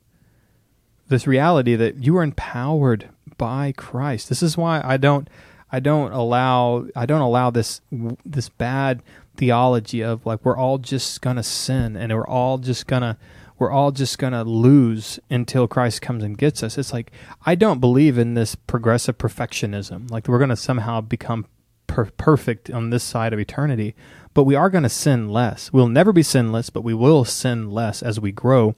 this 1.09 1.27
reality 1.27 1.77
that 1.77 2.03
you 2.03 2.17
are 2.17 2.23
empowered 2.23 3.09
by 3.37 3.73
Christ. 3.73 4.29
This 4.29 4.43
is 4.43 4.57
why 4.57 4.81
I 4.85 4.97
don't 4.97 5.29
I 5.71 5.81
don't 5.81 6.13
allow 6.13 6.87
I 6.95 7.07
don't 7.07 7.21
allow 7.21 7.51
this 7.51 7.81
this 8.25 8.49
bad 8.49 9.03
theology 9.37 10.03
of 10.03 10.25
like 10.27 10.45
we're 10.45 10.57
all 10.57 10.79
just 10.79 11.23
to 11.37 11.43
sin 11.43 11.97
and 11.97 12.13
we're 12.13 12.27
all 12.27 12.59
just 12.59 12.87
to 13.03 13.17
we're 13.59 13.71
all 13.71 13.91
just 13.91 14.19
to 14.33 14.45
lose 14.45 15.19
until 15.31 15.67
Christ 15.67 16.03
comes 16.03 16.23
and 16.23 16.37
gets 16.37 16.63
us. 16.63 16.77
It's 16.77 16.93
like 16.93 17.13
I 17.45 17.55
don't 17.55 17.81
believe 17.81 18.19
in 18.19 18.35
this 18.35 18.55
progressive 18.55 19.19
perfectionism. 19.19 20.11
Like 20.11 20.29
we're 20.29 20.39
to 20.51 20.57
somehow 20.57 21.01
become 21.01 21.47
per- 21.87 22.11
perfect 22.17 22.71
on 22.71 22.91
this 22.91 23.05
side 23.05 23.33
of 23.33 23.39
eternity, 23.39 23.95
but 24.35 24.45
we 24.45 24.55
are 24.55 24.71
to 24.83 24.89
sin 24.89 25.31
less. 25.31 25.73
We'll 25.73 25.89
never 25.89 26.13
be 26.13 26.23
sinless, 26.23 26.71
but 26.71 26.83
we 26.83 26.95
will 26.95 27.25
sin 27.25 27.71
less 27.71 28.03
as 28.03 28.21
we 28.21 28.33
grow. 28.33 28.75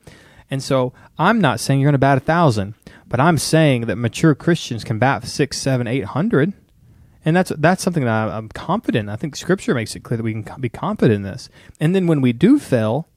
And 0.50 0.62
so 0.62 0.92
I'm 1.18 1.40
not 1.40 1.60
saying 1.60 1.80
you're 1.80 1.92
to 1.92 1.98
bat 1.98 2.18
a 2.18 2.20
thousand, 2.20 2.74
but 3.06 3.20
I'm 3.20 3.38
saying 3.38 3.82
that 3.86 3.96
mature 3.96 4.34
Christians 4.34 4.84
can 4.84 4.98
bat 4.98 5.26
six, 5.26 5.58
seven, 5.58 5.86
eight 5.86 6.04
hundred, 6.04 6.52
and 7.28 7.36
that's 7.36 7.52
that's 7.58 7.82
something 7.82 8.04
that 8.04 8.12
I- 8.28 8.36
I'm 8.38 8.48
confident. 8.48 9.08
I 9.10 9.16
think 9.16 9.36
Scripture 9.36 9.74
makes 9.74 9.94
it 9.94 10.00
clear 10.02 10.16
that 10.16 10.22
we 10.22 10.32
can 10.42 10.60
be 10.60 10.68
confident 10.68 11.16
in 11.16 11.22
this. 11.22 11.48
And 11.78 11.94
then 11.94 12.06
when 12.06 12.20
we 12.20 12.32
do 12.32 12.58
fail, 12.58 13.08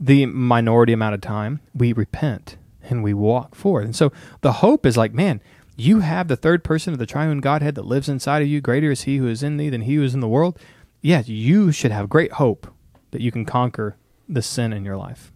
the 0.00 0.26
minority 0.26 0.92
amount 0.92 1.14
of 1.14 1.20
time 1.20 1.60
we 1.74 1.92
repent 1.92 2.56
and 2.82 3.02
we 3.04 3.14
walk 3.14 3.54
forward. 3.54 3.84
And 3.84 3.94
so 3.96 4.12
the 4.40 4.54
hope 4.54 4.84
is 4.84 4.96
like, 4.96 5.12
man, 5.14 5.40
you 5.76 6.00
have 6.00 6.26
the 6.28 6.36
third 6.36 6.64
person 6.64 6.92
of 6.92 6.98
the 6.98 7.06
triune 7.06 7.38
Godhead 7.40 7.76
that 7.76 7.86
lives 7.86 8.08
inside 8.08 8.42
of 8.42 8.48
you. 8.48 8.60
Greater 8.60 8.90
is 8.90 9.02
He 9.02 9.18
who 9.18 9.28
is 9.28 9.42
in 9.42 9.56
thee 9.56 9.68
than 9.70 9.82
He 9.82 9.94
who 9.94 10.02
is 10.02 10.14
in 10.14 10.20
the 10.20 10.28
world. 10.28 10.58
Yeah, 11.00 11.22
you 11.24 11.70
should 11.72 11.92
have 11.92 12.08
great 12.08 12.32
hope 12.32 12.66
that 13.12 13.20
you 13.20 13.30
can 13.30 13.44
conquer 13.44 13.96
the 14.28 14.42
sin 14.42 14.72
in 14.72 14.84
your 14.84 14.96
life. 14.96 15.32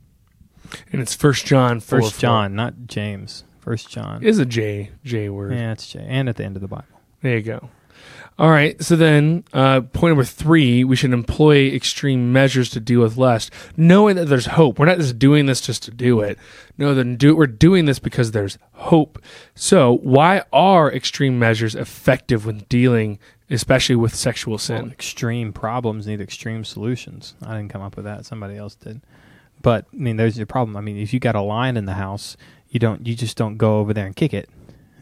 And 0.93 1.01
it's 1.01 1.15
First 1.15 1.47
John. 1.47 1.79
4, 1.81 2.01
First 2.01 2.21
John, 2.21 2.55
not 2.57 2.87
James. 2.87 3.45
First 3.61 3.89
John. 3.89 4.23
is 4.23 4.39
a 4.39 4.47
J 4.47 4.91
J 5.05 5.29
word. 5.29 5.53
yeah, 5.53 5.73
it's 5.73 5.89
J. 5.93 6.05
And 6.09 6.29
at 6.29 6.37
the 6.37 6.45
end 6.45 6.57
of 6.57 6.63
the 6.63 6.69
Bible. 6.69 6.85
There 7.23 7.37
you 7.37 7.43
go. 7.43 7.69
All 8.39 8.51
right. 8.51 8.81
So 8.83 8.97
then, 8.97 9.45
uh, 9.55 9.81
point 9.81 10.11
number 10.11 10.25
three, 10.25 10.85
we 10.85 10.95
should 10.95 11.13
employ 11.15 11.69
extreme 11.69 12.33
measures 12.35 12.69
to 12.71 12.81
deal 12.81 13.01
with 13.01 13.17
lust, 13.17 13.51
knowing 13.79 14.17
that 14.17 14.27
there's 14.27 14.45
hope. 14.47 14.79
We're 14.79 14.85
not 14.87 14.99
just 14.99 15.19
doing 15.19 15.47
this 15.47 15.63
just 15.63 15.83
to 15.85 15.91
do 15.91 16.21
it. 16.21 16.39
No, 16.77 16.95
then 16.95 17.17
do, 17.17 17.35
we're 17.35 17.47
doing 17.47 17.87
this 17.87 17.99
because 17.99 18.33
there's 18.33 18.59
hope. 18.73 19.19
So, 19.55 19.97
why 20.03 20.43
are 20.53 20.93
extreme 20.93 21.39
measures 21.39 21.75
effective 21.75 22.45
when 22.45 22.67
dealing, 22.69 23.19
especially 23.49 23.97
with 23.97 24.15
sexual 24.15 24.53
Well, 24.53 24.59
sin? 24.59 24.91
extreme 24.91 25.55
problems 25.55 26.07
need 26.07 26.21
extreme 26.21 26.63
solutions. 26.63 27.35
I 27.43 27.57
didn't 27.57 27.73
come 27.73 27.81
up 27.81 27.97
with 27.97 28.05
that. 28.05 28.27
Somebody 28.27 28.59
else 28.59 28.75
did. 28.75 29.01
But 29.63 29.87
I 29.95 29.97
mean, 29.97 30.17
there's 30.19 30.37
your 30.37 30.45
problem. 30.45 30.77
I 30.77 30.83
mean, 30.83 30.99
if 30.99 31.15
you 31.15 31.21
got 31.21 31.35
a 31.37 31.41
lion 31.41 31.79
in 31.79 31.87
the 31.87 31.95
house, 31.95 32.37
you 32.69 32.79
don't. 32.79 33.07
You 33.07 33.15
just 33.15 33.39
don't 33.39 33.57
go 33.57 33.79
over 33.79 33.95
there 33.95 34.05
and 34.05 34.15
kick 34.15 34.35
it. 34.35 34.51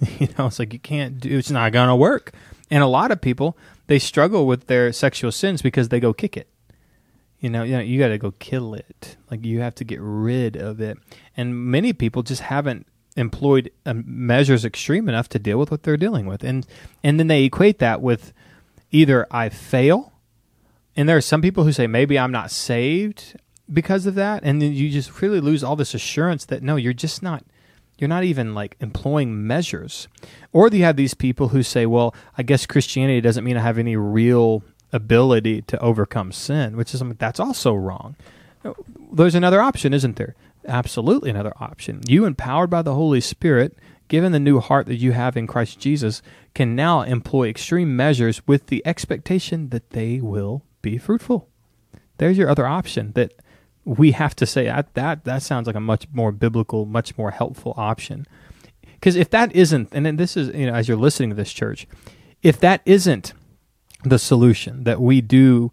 you 0.18 0.28
know, 0.38 0.46
it's 0.46 0.58
like 0.58 0.72
you 0.72 0.78
can't 0.78 1.20
do. 1.20 1.38
It's 1.38 1.50
not 1.50 1.72
gonna 1.72 1.96
work. 1.96 2.32
And 2.70 2.82
a 2.82 2.86
lot 2.86 3.10
of 3.10 3.20
people 3.20 3.56
they 3.86 3.98
struggle 3.98 4.46
with 4.46 4.66
their 4.66 4.92
sexual 4.92 5.32
sins 5.32 5.62
because 5.62 5.88
they 5.88 6.00
go 6.00 6.12
kick 6.12 6.36
it. 6.36 6.48
You 7.40 7.50
know, 7.50 7.62
you 7.62 7.72
know, 7.72 7.80
you 7.80 7.98
got 7.98 8.08
to 8.08 8.18
go 8.18 8.30
kill 8.38 8.72
it. 8.72 9.16
Like 9.30 9.44
you 9.44 9.60
have 9.60 9.74
to 9.76 9.84
get 9.84 9.98
rid 10.00 10.56
of 10.56 10.80
it. 10.80 10.96
And 11.36 11.54
many 11.54 11.92
people 11.92 12.22
just 12.22 12.42
haven't 12.42 12.86
employed 13.16 13.70
um, 13.84 14.02
measures 14.06 14.64
extreme 14.64 15.08
enough 15.08 15.28
to 15.30 15.38
deal 15.38 15.58
with 15.58 15.70
what 15.70 15.82
they're 15.82 15.96
dealing 15.96 16.26
with. 16.26 16.42
And 16.42 16.66
and 17.02 17.18
then 17.18 17.26
they 17.26 17.44
equate 17.44 17.78
that 17.80 18.00
with 18.00 18.32
either 18.90 19.26
I 19.30 19.48
fail, 19.48 20.12
and 20.96 21.08
there 21.08 21.16
are 21.16 21.22
some 21.22 21.42
people 21.42 21.64
who 21.64 21.72
say 21.72 21.86
maybe 21.86 22.18
I'm 22.18 22.32
not 22.32 22.50
saved 22.50 23.38
because 23.72 24.06
of 24.06 24.14
that, 24.14 24.42
and 24.42 24.62
then 24.62 24.72
you 24.72 24.90
just 24.90 25.20
really 25.20 25.40
lose 25.40 25.62
all 25.62 25.76
this 25.76 25.94
assurance 25.94 26.46
that 26.46 26.62
no, 26.62 26.76
you're 26.76 26.92
just 26.92 27.22
not. 27.22 27.44
You're 28.04 28.08
not 28.10 28.24
even 28.24 28.54
like 28.54 28.76
employing 28.80 29.46
measures. 29.46 30.08
Or 30.52 30.68
you 30.68 30.84
have 30.84 30.96
these 30.96 31.14
people 31.14 31.48
who 31.48 31.62
say, 31.62 31.86
well, 31.86 32.14
I 32.36 32.42
guess 32.42 32.66
Christianity 32.66 33.22
doesn't 33.22 33.44
mean 33.44 33.56
I 33.56 33.62
have 33.62 33.78
any 33.78 33.96
real 33.96 34.62
ability 34.92 35.62
to 35.62 35.78
overcome 35.80 36.30
sin, 36.30 36.76
which 36.76 36.92
is 36.92 36.98
something 36.98 37.16
that's 37.18 37.40
also 37.40 37.72
wrong. 37.72 38.14
There's 39.10 39.34
another 39.34 39.62
option, 39.62 39.94
isn't 39.94 40.16
there? 40.16 40.34
Absolutely 40.68 41.30
another 41.30 41.54
option. 41.56 42.02
You, 42.06 42.26
empowered 42.26 42.68
by 42.68 42.82
the 42.82 42.92
Holy 42.92 43.22
Spirit, 43.22 43.78
given 44.08 44.32
the 44.32 44.38
new 44.38 44.60
heart 44.60 44.84
that 44.88 44.96
you 44.96 45.12
have 45.12 45.34
in 45.34 45.46
Christ 45.46 45.80
Jesus, 45.80 46.20
can 46.54 46.76
now 46.76 47.00
employ 47.00 47.48
extreme 47.48 47.96
measures 47.96 48.46
with 48.46 48.66
the 48.66 48.86
expectation 48.86 49.70
that 49.70 49.90
they 49.92 50.20
will 50.20 50.62
be 50.82 50.98
fruitful. 50.98 51.48
There's 52.18 52.36
your 52.36 52.50
other 52.50 52.66
option 52.66 53.12
that 53.12 53.32
we 53.84 54.12
have 54.12 54.34
to 54.36 54.46
say 54.46 54.64
that 54.64 54.94
that, 54.94 55.24
that 55.24 55.42
sounds 55.42 55.66
like 55.66 55.76
a 55.76 55.80
much 55.80 56.06
more 56.12 56.32
biblical, 56.32 56.86
much 56.86 57.16
more 57.18 57.30
helpful 57.30 57.74
option. 57.76 58.26
Because 58.94 59.16
if 59.16 59.30
that 59.30 59.54
isn't, 59.54 59.88
and 59.92 60.06
then 60.06 60.16
this 60.16 60.36
is, 60.36 60.48
you 60.54 60.66
know, 60.66 60.74
as 60.74 60.88
you're 60.88 60.96
listening 60.96 61.30
to 61.30 61.36
this 61.36 61.52
church, 61.52 61.86
if 62.42 62.58
that 62.60 62.80
isn't 62.86 63.34
the 64.02 64.18
solution, 64.18 64.84
that 64.84 65.00
we 65.00 65.20
do 65.20 65.72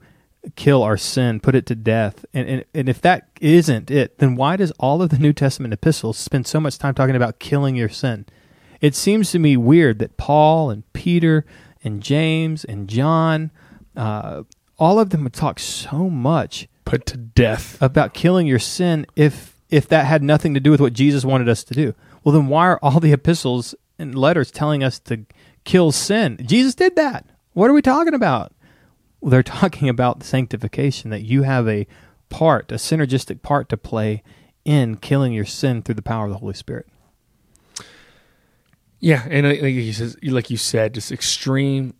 kill 0.55 0.83
our 0.83 0.97
sin, 0.97 1.39
put 1.39 1.55
it 1.55 1.65
to 1.67 1.75
death, 1.75 2.25
and, 2.33 2.47
and, 2.47 2.65
and 2.73 2.89
if 2.89 2.99
that 3.01 3.29
isn't 3.39 3.91
it, 3.91 4.17
then 4.17 4.35
why 4.35 4.55
does 4.57 4.71
all 4.79 5.01
of 5.01 5.09
the 5.09 5.19
New 5.19 5.33
Testament 5.33 5.73
epistles 5.73 6.17
spend 6.17 6.47
so 6.47 6.59
much 6.59 6.77
time 6.77 6.93
talking 6.93 7.15
about 7.15 7.39
killing 7.39 7.75
your 7.75 7.89
sin? 7.89 8.25
It 8.81 8.95
seems 8.95 9.31
to 9.31 9.39
me 9.39 9.55
weird 9.55 9.99
that 9.99 10.17
Paul 10.17 10.71
and 10.71 10.91
Peter 10.93 11.45
and 11.83 12.01
James 12.01 12.65
and 12.65 12.87
John, 12.89 13.51
uh, 13.95 14.43
all 14.79 14.99
of 14.99 15.11
them 15.11 15.23
would 15.23 15.33
talk 15.33 15.59
so 15.59 16.09
much 16.09 16.67
Put 16.85 17.05
to 17.07 17.17
death. 17.17 17.81
about 17.81 18.13
killing 18.13 18.47
your 18.47 18.59
sin 18.59 19.05
if 19.15 19.55
if 19.69 19.87
that 19.87 20.05
had 20.05 20.21
nothing 20.21 20.53
to 20.53 20.59
do 20.59 20.71
with 20.71 20.81
what 20.81 20.93
Jesus 20.93 21.23
wanted 21.23 21.47
us 21.47 21.63
to 21.63 21.73
do. 21.73 21.95
Well, 22.23 22.33
then 22.33 22.47
why 22.47 22.67
are 22.67 22.79
all 22.81 22.99
the 22.99 23.13
epistles 23.13 23.73
and 23.97 24.13
letters 24.13 24.51
telling 24.51 24.83
us 24.83 24.99
to 24.99 25.25
kill 25.63 25.91
sin? 25.91 26.37
Jesus 26.45 26.75
did 26.75 26.95
that. 26.97 27.25
What 27.53 27.69
are 27.69 27.73
we 27.73 27.81
talking 27.81 28.13
about? 28.13 28.53
Well, 29.21 29.31
they're 29.31 29.43
talking 29.61 29.87
about 29.87 30.23
sanctification 30.23 31.09
that 31.11 31.21
you 31.21 31.43
have 31.43 31.67
a 31.67 31.87
part, 32.29 32.71
a 32.71 32.75
synergistic 32.75 33.41
part 33.41 33.69
to 33.69 33.77
play 33.77 34.23
in 34.65 34.97
killing 34.97 35.33
your 35.33 35.45
sin 35.45 35.81
through 35.81 35.95
the 35.95 36.01
power 36.01 36.25
of 36.25 36.31
the 36.31 36.37
Holy 36.39 36.53
Spirit. 36.53 36.87
Yeah, 38.99 39.25
and 39.29 39.45
uh, 39.45 39.49
like 39.49 39.73
you 39.73 39.93
said, 39.93 40.15
like 40.23 40.49
you 40.51 40.57
said, 40.57 40.93
just 40.93 41.11
extreme 41.11 41.95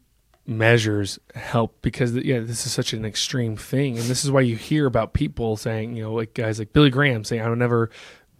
measures 0.47 1.19
help 1.35 1.81
because 1.81 2.13
yeah, 2.15 2.39
this 2.39 2.65
is 2.65 2.71
such 2.71 2.93
an 2.93 3.05
extreme 3.05 3.55
thing, 3.55 3.97
and 3.97 4.07
this 4.07 4.23
is 4.25 4.31
why 4.31 4.41
you 4.41 4.55
hear 4.55 4.85
about 4.85 5.13
people 5.13 5.57
saying, 5.57 5.95
you 5.95 6.03
know, 6.03 6.13
like 6.13 6.33
guys 6.33 6.59
like 6.59 6.73
Billy 6.73 6.89
Graham 6.89 7.23
saying, 7.23 7.41
"I 7.41 7.49
will 7.49 7.55
never 7.55 7.89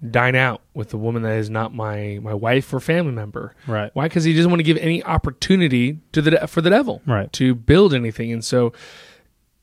dine 0.10 0.36
out 0.36 0.62
with 0.74 0.92
a 0.96 0.98
woman 0.98 1.22
that 1.22 1.38
is 1.38 1.50
not 1.50 1.74
my 1.76 2.20
my 2.22 2.34
wife 2.34 2.74
or 2.74 2.80
family 2.80 3.12
member." 3.12 3.56
Right. 3.68 3.92
Why? 3.94 4.06
Because 4.08 4.24
he 4.24 4.34
doesn't 4.36 4.50
want 4.50 4.60
to 4.60 4.64
give 4.64 4.78
any 4.78 5.04
opportunity 5.04 6.00
to 6.12 6.22
the 6.22 6.48
for 6.48 6.62
the 6.62 6.70
devil 6.70 7.02
Right. 7.06 7.32
to 7.34 7.56
build 7.56 7.94
anything, 7.94 8.32
and 8.32 8.44
so. 8.44 8.74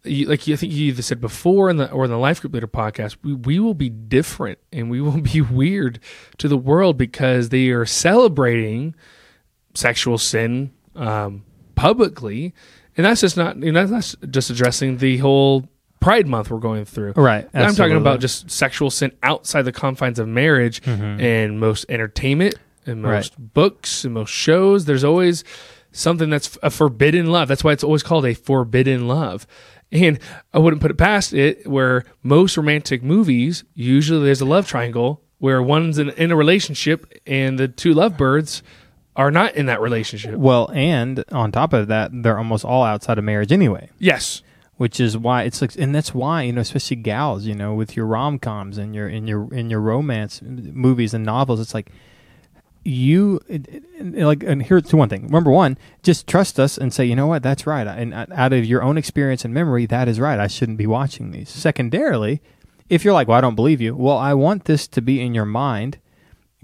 You, 0.05 0.27
like 0.27 0.47
you 0.47 0.55
I 0.55 0.57
think 0.57 0.73
you 0.73 0.87
either 0.87 1.03
said 1.03 1.21
before 1.21 1.69
in 1.69 1.77
the 1.77 1.91
or 1.91 2.05
in 2.05 2.11
the 2.11 2.19
life 2.19 2.41
group 2.41 2.55
leader 2.55 2.69
podcast, 2.69 3.17
we, 3.25 3.35
we 3.35 3.59
will 3.59 3.75
be 3.75 3.91
different 3.91 4.61
and 4.73 4.89
we 4.89 5.01
will 5.01 5.21
be 5.35 5.41
weird 5.41 5.99
to 6.39 6.47
the 6.47 6.57
world 6.57 6.97
because 6.97 7.49
they 7.49 7.71
are 7.71 7.85
celebrating 7.85 8.95
sexual 9.75 10.17
sin 10.17 10.71
um, 10.95 11.43
publicly, 11.79 12.53
and 12.97 13.07
that's 13.07 13.21
just 13.21 13.37
not 13.37 13.57
you 13.63 13.73
know 13.73 13.87
that's 13.87 14.17
just 14.31 14.51
addressing 14.51 14.99
the 14.99 15.19
whole 15.19 15.69
Pride 16.01 16.27
Month 16.27 16.51
we're 16.51 16.59
going 16.59 16.85
through. 16.85 17.13
Right. 17.17 17.49
I'm 17.55 17.75
talking 17.75 17.97
about 17.97 18.21
just 18.21 18.51
sexual 18.51 18.91
sin 18.91 19.13
outside 19.23 19.63
the 19.63 19.73
confines 19.73 20.19
of 20.19 20.29
marriage 20.29 20.81
Mhm. 20.83 21.21
and 21.21 21.59
most 21.61 21.87
entertainment 21.89 22.55
and 22.87 23.03
Right. 23.03 23.15
most 23.17 23.35
books 23.55 24.05
and 24.05 24.15
most 24.15 24.31
shows. 24.31 24.85
There's 24.85 25.03
always 25.05 25.43
something 25.91 26.31
that's 26.31 26.57
a 26.63 26.71
forbidden 26.71 27.27
love. 27.27 27.49
That's 27.49 27.65
why 27.65 27.73
it's 27.73 27.83
always 27.85 28.03
called 28.05 28.27
a 28.27 28.35
forbidden 28.35 29.09
love. 29.09 29.47
And 29.91 30.19
I 30.55 30.59
wouldn't 30.59 30.83
put 30.83 30.91
it 30.91 30.99
past 30.99 31.33
it 31.33 31.67
where 31.67 32.05
most 32.23 32.57
romantic 32.57 33.03
movies, 33.03 33.65
usually 33.75 34.25
there's 34.25 34.41
a 34.41 34.45
love 34.45 34.67
triangle 34.69 35.23
where 35.39 35.61
one's 35.63 35.99
in, 35.99 36.11
in 36.11 36.31
a 36.31 36.37
relationship 36.37 37.07
and 37.27 37.59
the 37.59 37.67
two 37.69 37.93
lovebirds 37.95 38.63
are 39.19 39.33
not 39.33 39.57
in 39.57 39.67
that 39.67 39.81
relationship. 39.81 40.37
Well, 40.37 40.71
and 40.73 41.25
on 41.33 41.51
top 41.51 41.73
of 41.73 41.89
that, 41.89 42.11
they're 42.13 42.39
almost 42.39 42.65
all 42.65 42.85
outside 42.85 43.19
of 43.19 43.25
marriage 43.25 43.51
anyway. 43.51 43.91
Yes. 43.99 44.43
Which 44.77 45.01
is 45.01 45.19
why 45.19 45.43
it's 45.43 45.61
like, 45.61 45.75
and 45.75 45.93
that's 45.93 46.15
why 46.15 46.43
you 46.43 46.53
know, 46.53 46.61
especially 46.61 46.99
gals, 46.99 47.45
you 47.45 47.55
know, 47.55 47.75
with 47.75 47.97
your 47.97 48.07
rom 48.07 48.39
coms 48.39 48.79
and 48.79 48.95
your 48.95 49.09
in 49.09 49.27
your 49.27 49.53
in 49.53 49.71
your 49.71 49.81
romance 49.81 50.41
movies 50.41 51.13
and 51.13 51.25
novels, 51.25 51.59
it's 51.59 51.75
like 51.75 51.91
you 52.85 53.41
it, 53.49 53.69
it, 53.69 54.25
like. 54.25 54.45
And 54.45 54.63
here's 54.63 54.85
to 54.85 54.97
one 54.97 55.09
thing: 55.09 55.27
number 55.27 55.51
one, 55.51 55.77
just 56.05 56.29
trust 56.29 56.61
us 56.61 56.79
and 56.79 56.95
say, 56.95 57.05
you 57.05 57.17
know 57.17 57.27
what, 57.27 57.43
that's 57.43 57.67
right, 57.67 57.89
and 57.89 58.15
out 58.15 58.53
of 58.53 58.65
your 58.65 58.85
own 58.85 58.97
experience 58.97 59.45
and 59.45 59.53
memory, 59.53 59.85
that 59.87 60.07
is 60.07 60.21
right. 60.21 60.39
I 60.39 60.47
shouldn't 60.47 60.79
be 60.79 60.87
watching 60.87 61.33
these. 61.33 61.49
Secondarily, 61.49 62.41
if 62.89 63.05
you're 63.05 63.15
like, 63.15 63.27
well, 63.27 63.39
I 63.39 63.41
don't 63.41 63.57
believe 63.57 63.81
you, 63.81 63.97
well, 63.97 64.17
I 64.17 64.33
want 64.35 64.67
this 64.67 64.87
to 64.87 65.03
be 65.03 65.21
in 65.21 65.35
your 65.35 65.45
mind 65.45 65.99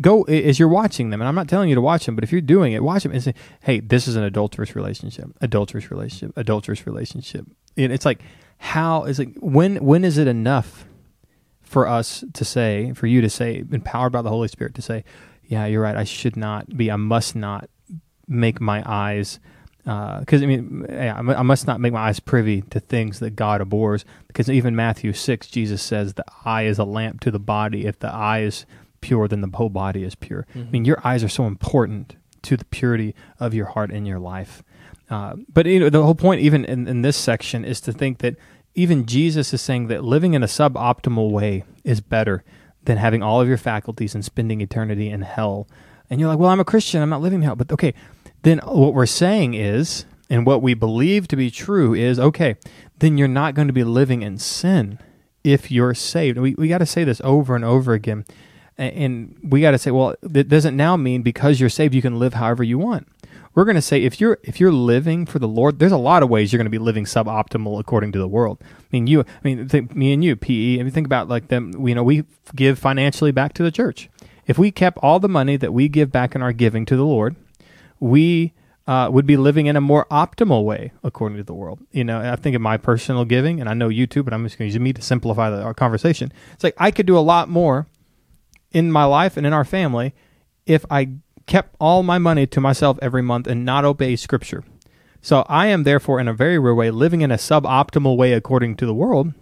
go 0.00 0.22
as 0.24 0.58
you're 0.58 0.68
watching 0.68 1.10
them 1.10 1.20
and 1.20 1.28
i'm 1.28 1.34
not 1.34 1.48
telling 1.48 1.68
you 1.68 1.74
to 1.74 1.80
watch 1.80 2.06
them 2.06 2.14
but 2.14 2.24
if 2.24 2.32
you're 2.32 2.40
doing 2.40 2.72
it 2.72 2.82
watch 2.82 3.02
them 3.02 3.12
and 3.12 3.22
say 3.22 3.34
hey 3.62 3.80
this 3.80 4.08
is 4.08 4.16
an 4.16 4.24
adulterous 4.24 4.74
relationship 4.74 5.26
adulterous 5.40 5.90
relationship 5.90 6.36
adulterous 6.36 6.86
relationship 6.86 7.46
and 7.76 7.92
it's 7.92 8.04
like 8.04 8.20
how 8.58 9.04
is 9.04 9.20
it 9.20 9.42
when 9.42 9.76
when 9.84 10.04
is 10.04 10.18
it 10.18 10.26
enough 10.26 10.86
for 11.62 11.86
us 11.86 12.24
to 12.32 12.44
say 12.44 12.92
for 12.94 13.06
you 13.06 13.20
to 13.20 13.30
say 13.30 13.64
empowered 13.70 14.12
by 14.12 14.22
the 14.22 14.28
holy 14.28 14.48
spirit 14.48 14.74
to 14.74 14.82
say 14.82 15.04
yeah 15.44 15.66
you're 15.66 15.82
right 15.82 15.96
i 15.96 16.04
should 16.04 16.36
not 16.36 16.76
be 16.76 16.90
i 16.90 16.96
must 16.96 17.36
not 17.36 17.68
make 18.26 18.60
my 18.60 18.82
eyes 18.86 19.38
because 19.84 20.40
uh, 20.40 20.44
I 20.44 20.46
mean, 20.46 20.86
I 20.90 21.42
must 21.42 21.66
not 21.66 21.78
make 21.78 21.92
my 21.92 22.08
eyes 22.08 22.18
privy 22.18 22.62
to 22.70 22.80
things 22.80 23.18
that 23.18 23.36
God 23.36 23.60
abhors. 23.60 24.06
Because 24.28 24.48
even 24.48 24.74
Matthew 24.74 25.12
six, 25.12 25.46
Jesus 25.46 25.82
says, 25.82 26.14
"The 26.14 26.24
eye 26.46 26.62
is 26.62 26.78
a 26.78 26.84
lamp 26.84 27.20
to 27.20 27.30
the 27.30 27.38
body. 27.38 27.84
If 27.84 27.98
the 27.98 28.10
eye 28.10 28.40
is 28.40 28.64
pure, 29.04 29.28
then 29.28 29.42
the 29.42 29.50
whole 29.54 29.68
body 29.68 30.02
is 30.02 30.14
pure. 30.14 30.46
Mm-hmm. 30.54 30.68
I 30.68 30.70
mean, 30.70 30.84
your 30.86 31.06
eyes 31.06 31.22
are 31.22 31.28
so 31.28 31.44
important 31.46 32.16
to 32.42 32.56
the 32.56 32.64
purity 32.64 33.14
of 33.38 33.52
your 33.52 33.66
heart 33.66 33.90
and 33.90 34.06
your 34.06 34.18
life. 34.18 34.62
Uh, 35.10 35.34
but 35.52 35.66
you 35.66 35.78
know, 35.78 35.90
the 35.90 36.02
whole 36.02 36.14
point, 36.14 36.40
even 36.40 36.64
in, 36.64 36.88
in 36.88 37.02
this 37.02 37.16
section, 37.16 37.66
is 37.66 37.82
to 37.82 37.92
think 37.92 38.18
that 38.18 38.36
even 38.74 39.04
Jesus 39.04 39.52
is 39.52 39.60
saying 39.60 39.88
that 39.88 40.02
living 40.02 40.32
in 40.32 40.42
a 40.42 40.46
suboptimal 40.46 41.30
way 41.30 41.64
is 41.84 42.00
better 42.00 42.42
than 42.84 42.96
having 42.96 43.22
all 43.22 43.42
of 43.42 43.46
your 43.46 43.58
faculties 43.58 44.14
and 44.14 44.24
spending 44.24 44.62
eternity 44.62 45.10
in 45.10 45.20
hell. 45.20 45.68
And 46.08 46.18
you're 46.18 46.30
like, 46.30 46.38
well, 46.38 46.50
I'm 46.50 46.60
a 46.60 46.64
Christian, 46.64 47.02
I'm 47.02 47.10
not 47.10 47.20
living 47.20 47.40
in 47.40 47.44
hell. 47.44 47.56
But 47.56 47.70
okay, 47.72 47.92
then 48.42 48.58
what 48.64 48.94
we're 48.94 49.06
saying 49.06 49.52
is, 49.52 50.06
and 50.30 50.46
what 50.46 50.62
we 50.62 50.72
believe 50.72 51.28
to 51.28 51.36
be 51.36 51.50
true 51.50 51.92
is, 51.92 52.18
okay, 52.18 52.56
then 53.00 53.18
you're 53.18 53.28
not 53.28 53.54
going 53.54 53.68
to 53.68 53.74
be 53.74 53.84
living 53.84 54.22
in 54.22 54.38
sin 54.38 54.98
if 55.44 55.70
you're 55.70 55.94
saved. 55.94 56.38
We, 56.38 56.54
we 56.54 56.68
got 56.68 56.78
to 56.78 56.86
say 56.86 57.04
this 57.04 57.20
over 57.22 57.54
and 57.54 57.64
over 57.64 57.92
again 57.92 58.24
and 58.78 59.36
we 59.42 59.60
got 59.60 59.72
to 59.72 59.78
say, 59.78 59.90
well, 59.90 60.14
that 60.22 60.48
doesn't 60.48 60.76
now 60.76 60.96
mean 60.96 61.22
because 61.22 61.60
you're 61.60 61.70
saved 61.70 61.94
you 61.94 62.02
can 62.02 62.18
live 62.18 62.34
however 62.34 62.64
you 62.64 62.78
want. 62.78 63.08
We're 63.54 63.64
going 63.64 63.76
to 63.76 63.82
say 63.82 64.02
if 64.02 64.20
you're 64.20 64.38
if 64.42 64.58
you're 64.58 64.72
living 64.72 65.26
for 65.26 65.38
the 65.38 65.46
Lord, 65.46 65.78
there's 65.78 65.92
a 65.92 65.96
lot 65.96 66.24
of 66.24 66.28
ways 66.28 66.52
you're 66.52 66.58
going 66.58 66.66
to 66.66 66.70
be 66.70 66.78
living 66.78 67.04
suboptimal 67.04 67.78
according 67.78 68.10
to 68.12 68.18
the 68.18 68.26
world. 68.26 68.58
I 68.62 68.86
mean, 68.90 69.06
you, 69.06 69.20
I 69.20 69.24
mean, 69.44 69.68
think, 69.68 69.94
me 69.94 70.12
and 70.12 70.24
you, 70.24 70.34
PE. 70.34 70.80
I 70.80 70.82
mean, 70.82 70.90
think 70.90 71.06
about 71.06 71.28
like 71.28 71.48
them. 71.48 71.86
You 71.86 71.94
know, 71.94 72.02
we 72.02 72.24
give 72.56 72.78
financially 72.80 73.30
back 73.30 73.54
to 73.54 73.62
the 73.62 73.70
church. 73.70 74.08
If 74.46 74.58
we 74.58 74.72
kept 74.72 74.98
all 74.98 75.20
the 75.20 75.28
money 75.28 75.56
that 75.56 75.72
we 75.72 75.88
give 75.88 76.10
back 76.10 76.34
in 76.34 76.42
our 76.42 76.52
giving 76.52 76.84
to 76.86 76.96
the 76.96 77.04
Lord, 77.04 77.36
we 78.00 78.52
uh, 78.86 79.08
would 79.10 79.26
be 79.26 79.36
living 79.36 79.66
in 79.66 79.76
a 79.76 79.80
more 79.80 80.06
optimal 80.10 80.64
way 80.64 80.92
according 81.02 81.38
to 81.38 81.44
the 81.44 81.54
world. 81.54 81.78
You 81.92 82.04
know, 82.04 82.20
I 82.20 82.36
think 82.36 82.54
of 82.56 82.60
my 82.60 82.76
personal 82.76 83.24
giving, 83.24 83.60
and 83.60 83.68
I 83.68 83.74
know 83.74 83.88
you 83.88 84.06
too, 84.06 84.22
but 84.22 84.34
I'm 84.34 84.44
just 84.44 84.58
going 84.58 84.68
to 84.68 84.74
use 84.74 84.80
me 84.80 84.92
to 84.92 85.02
simplify 85.02 85.50
the, 85.50 85.62
our 85.62 85.74
conversation. 85.74 86.32
It's 86.52 86.64
like 86.64 86.74
I 86.76 86.90
could 86.90 87.06
do 87.06 87.16
a 87.16 87.20
lot 87.20 87.48
more 87.48 87.86
in 88.74 88.92
my 88.92 89.04
life 89.04 89.38
and 89.38 89.46
in 89.46 89.54
our 89.54 89.64
family 89.64 90.12
if 90.66 90.84
I 90.90 91.12
kept 91.46 91.76
all 91.80 92.02
my 92.02 92.18
money 92.18 92.46
to 92.48 92.60
myself 92.60 92.98
every 93.00 93.22
month 93.22 93.46
and 93.46 93.64
not 93.64 93.84
obey 93.84 94.16
Scripture. 94.16 94.64
So 95.22 95.44
I 95.48 95.68
am 95.68 95.84
therefore, 95.84 96.20
in 96.20 96.28
a 96.28 96.34
very 96.34 96.58
real 96.58 96.74
way, 96.74 96.90
living 96.90 97.22
in 97.22 97.30
a 97.30 97.36
suboptimal 97.36 98.16
way 98.16 98.32
according 98.32 98.76
to 98.76 98.86
the 98.86 98.94
world 98.94 99.32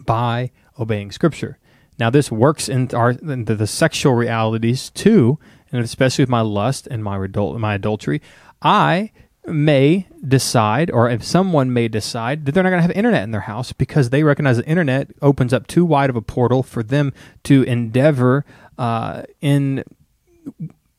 by 0.00 0.50
obeying 0.78 1.12
Scripture. 1.12 1.58
Now, 1.98 2.10
this 2.10 2.32
works 2.32 2.68
into, 2.68 2.96
our, 2.96 3.14
the 3.14 3.66
sexual 3.66 4.14
realities 4.14 4.90
too, 4.90 5.38
and 5.70 5.84
especially 5.84 6.22
with 6.22 6.30
my 6.30 6.40
lust 6.40 6.88
and 6.90 7.04
my, 7.04 7.18
my 7.18 7.74
adultery. 7.74 8.20
I 8.62 9.12
may 9.46 10.06
decide, 10.26 10.90
or 10.90 11.10
if 11.10 11.24
someone 11.24 11.72
may 11.72 11.88
decide, 11.88 12.46
that 12.46 12.52
they're 12.52 12.62
not 12.62 12.70
going 12.70 12.78
to 12.78 12.86
have 12.86 12.96
internet 12.96 13.24
in 13.24 13.32
their 13.32 13.42
house 13.42 13.72
because 13.72 14.10
they 14.10 14.22
recognize 14.22 14.56
the 14.56 14.66
internet 14.66 15.08
opens 15.20 15.52
up 15.52 15.66
too 15.66 15.84
wide 15.84 16.10
of 16.10 16.16
a 16.16 16.22
portal 16.22 16.62
for 16.62 16.82
them 16.82 17.12
to 17.44 17.62
endeavor 17.64 18.44
uh, 18.82 19.22
in 19.40 19.84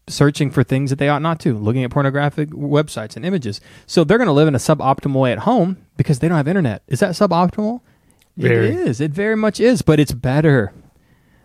searching 0.07 0.49
for 0.49 0.63
things 0.63 0.89
that 0.89 0.99
they 0.99 1.09
ought 1.09 1.21
not 1.21 1.37
to, 1.41 1.53
looking 1.57 1.83
at 1.83 1.91
pornographic 1.91 2.49
websites 2.51 3.17
and 3.17 3.25
images. 3.25 3.59
So 3.85 4.05
they're 4.05 4.17
going 4.17 4.27
to 4.27 4.33
live 4.33 4.47
in 4.47 4.55
a 4.55 4.59
suboptimal 4.59 5.19
way 5.19 5.33
at 5.33 5.39
home 5.39 5.85
because 5.97 6.19
they 6.19 6.29
don't 6.29 6.37
have 6.37 6.47
internet. 6.47 6.83
Is 6.87 7.01
that 7.01 7.11
suboptimal? 7.11 7.81
Very. 8.37 8.69
It 8.69 8.75
is. 8.87 9.01
It 9.01 9.11
very 9.11 9.35
much 9.35 9.59
is, 9.59 9.81
but 9.81 9.99
it's 9.99 10.13
better 10.13 10.73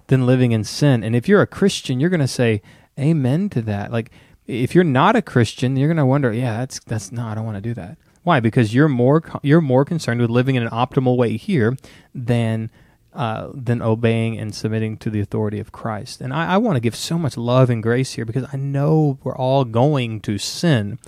than 0.06 0.26
living 0.26 0.52
in 0.52 0.62
sin. 0.62 1.02
And 1.02 1.16
if 1.16 1.28
you're 1.28 1.42
a 1.42 1.46
Christian, 1.46 1.98
you're 1.98 2.08
going 2.08 2.20
to 2.20 2.28
say 2.28 2.62
amen 2.96 3.48
to 3.50 3.62
that. 3.62 3.90
Like 3.90 4.12
if 4.46 4.76
you're 4.76 4.84
not 4.84 5.16
a 5.16 5.22
Christian, 5.22 5.76
you're 5.76 5.88
going 5.88 5.96
to 5.96 6.06
wonder, 6.06 6.32
yeah, 6.32 6.58
that's 6.58 6.78
that's 6.86 7.10
no, 7.10 7.26
I 7.26 7.34
don't 7.34 7.46
want 7.46 7.56
to 7.56 7.60
do 7.60 7.74
that. 7.74 7.98
Why? 8.22 8.38
Because 8.38 8.72
you're 8.72 8.88
more 8.88 9.24
you're 9.42 9.60
more 9.60 9.84
concerned 9.84 10.20
with 10.20 10.30
living 10.30 10.54
in 10.54 10.62
an 10.62 10.70
optimal 10.70 11.16
way 11.16 11.36
here 11.36 11.76
than 12.14 12.70
uh, 13.18 13.50
than 13.52 13.82
obeying 13.82 14.38
and 14.38 14.54
submitting 14.54 14.96
to 14.96 15.10
the 15.10 15.20
authority 15.20 15.58
of 15.58 15.72
Christ. 15.72 16.22
And 16.22 16.32
I, 16.32 16.54
I 16.54 16.56
want 16.56 16.76
to 16.76 16.80
give 16.80 16.96
so 16.96 17.18
much 17.18 17.36
love 17.36 17.68
and 17.68 17.82
grace 17.82 18.14
here 18.14 18.24
because 18.24 18.46
I 18.52 18.56
know 18.56 19.18
we're 19.22 19.36
all 19.36 19.64
going 19.64 20.20
to 20.20 20.38
sin, 20.38 20.98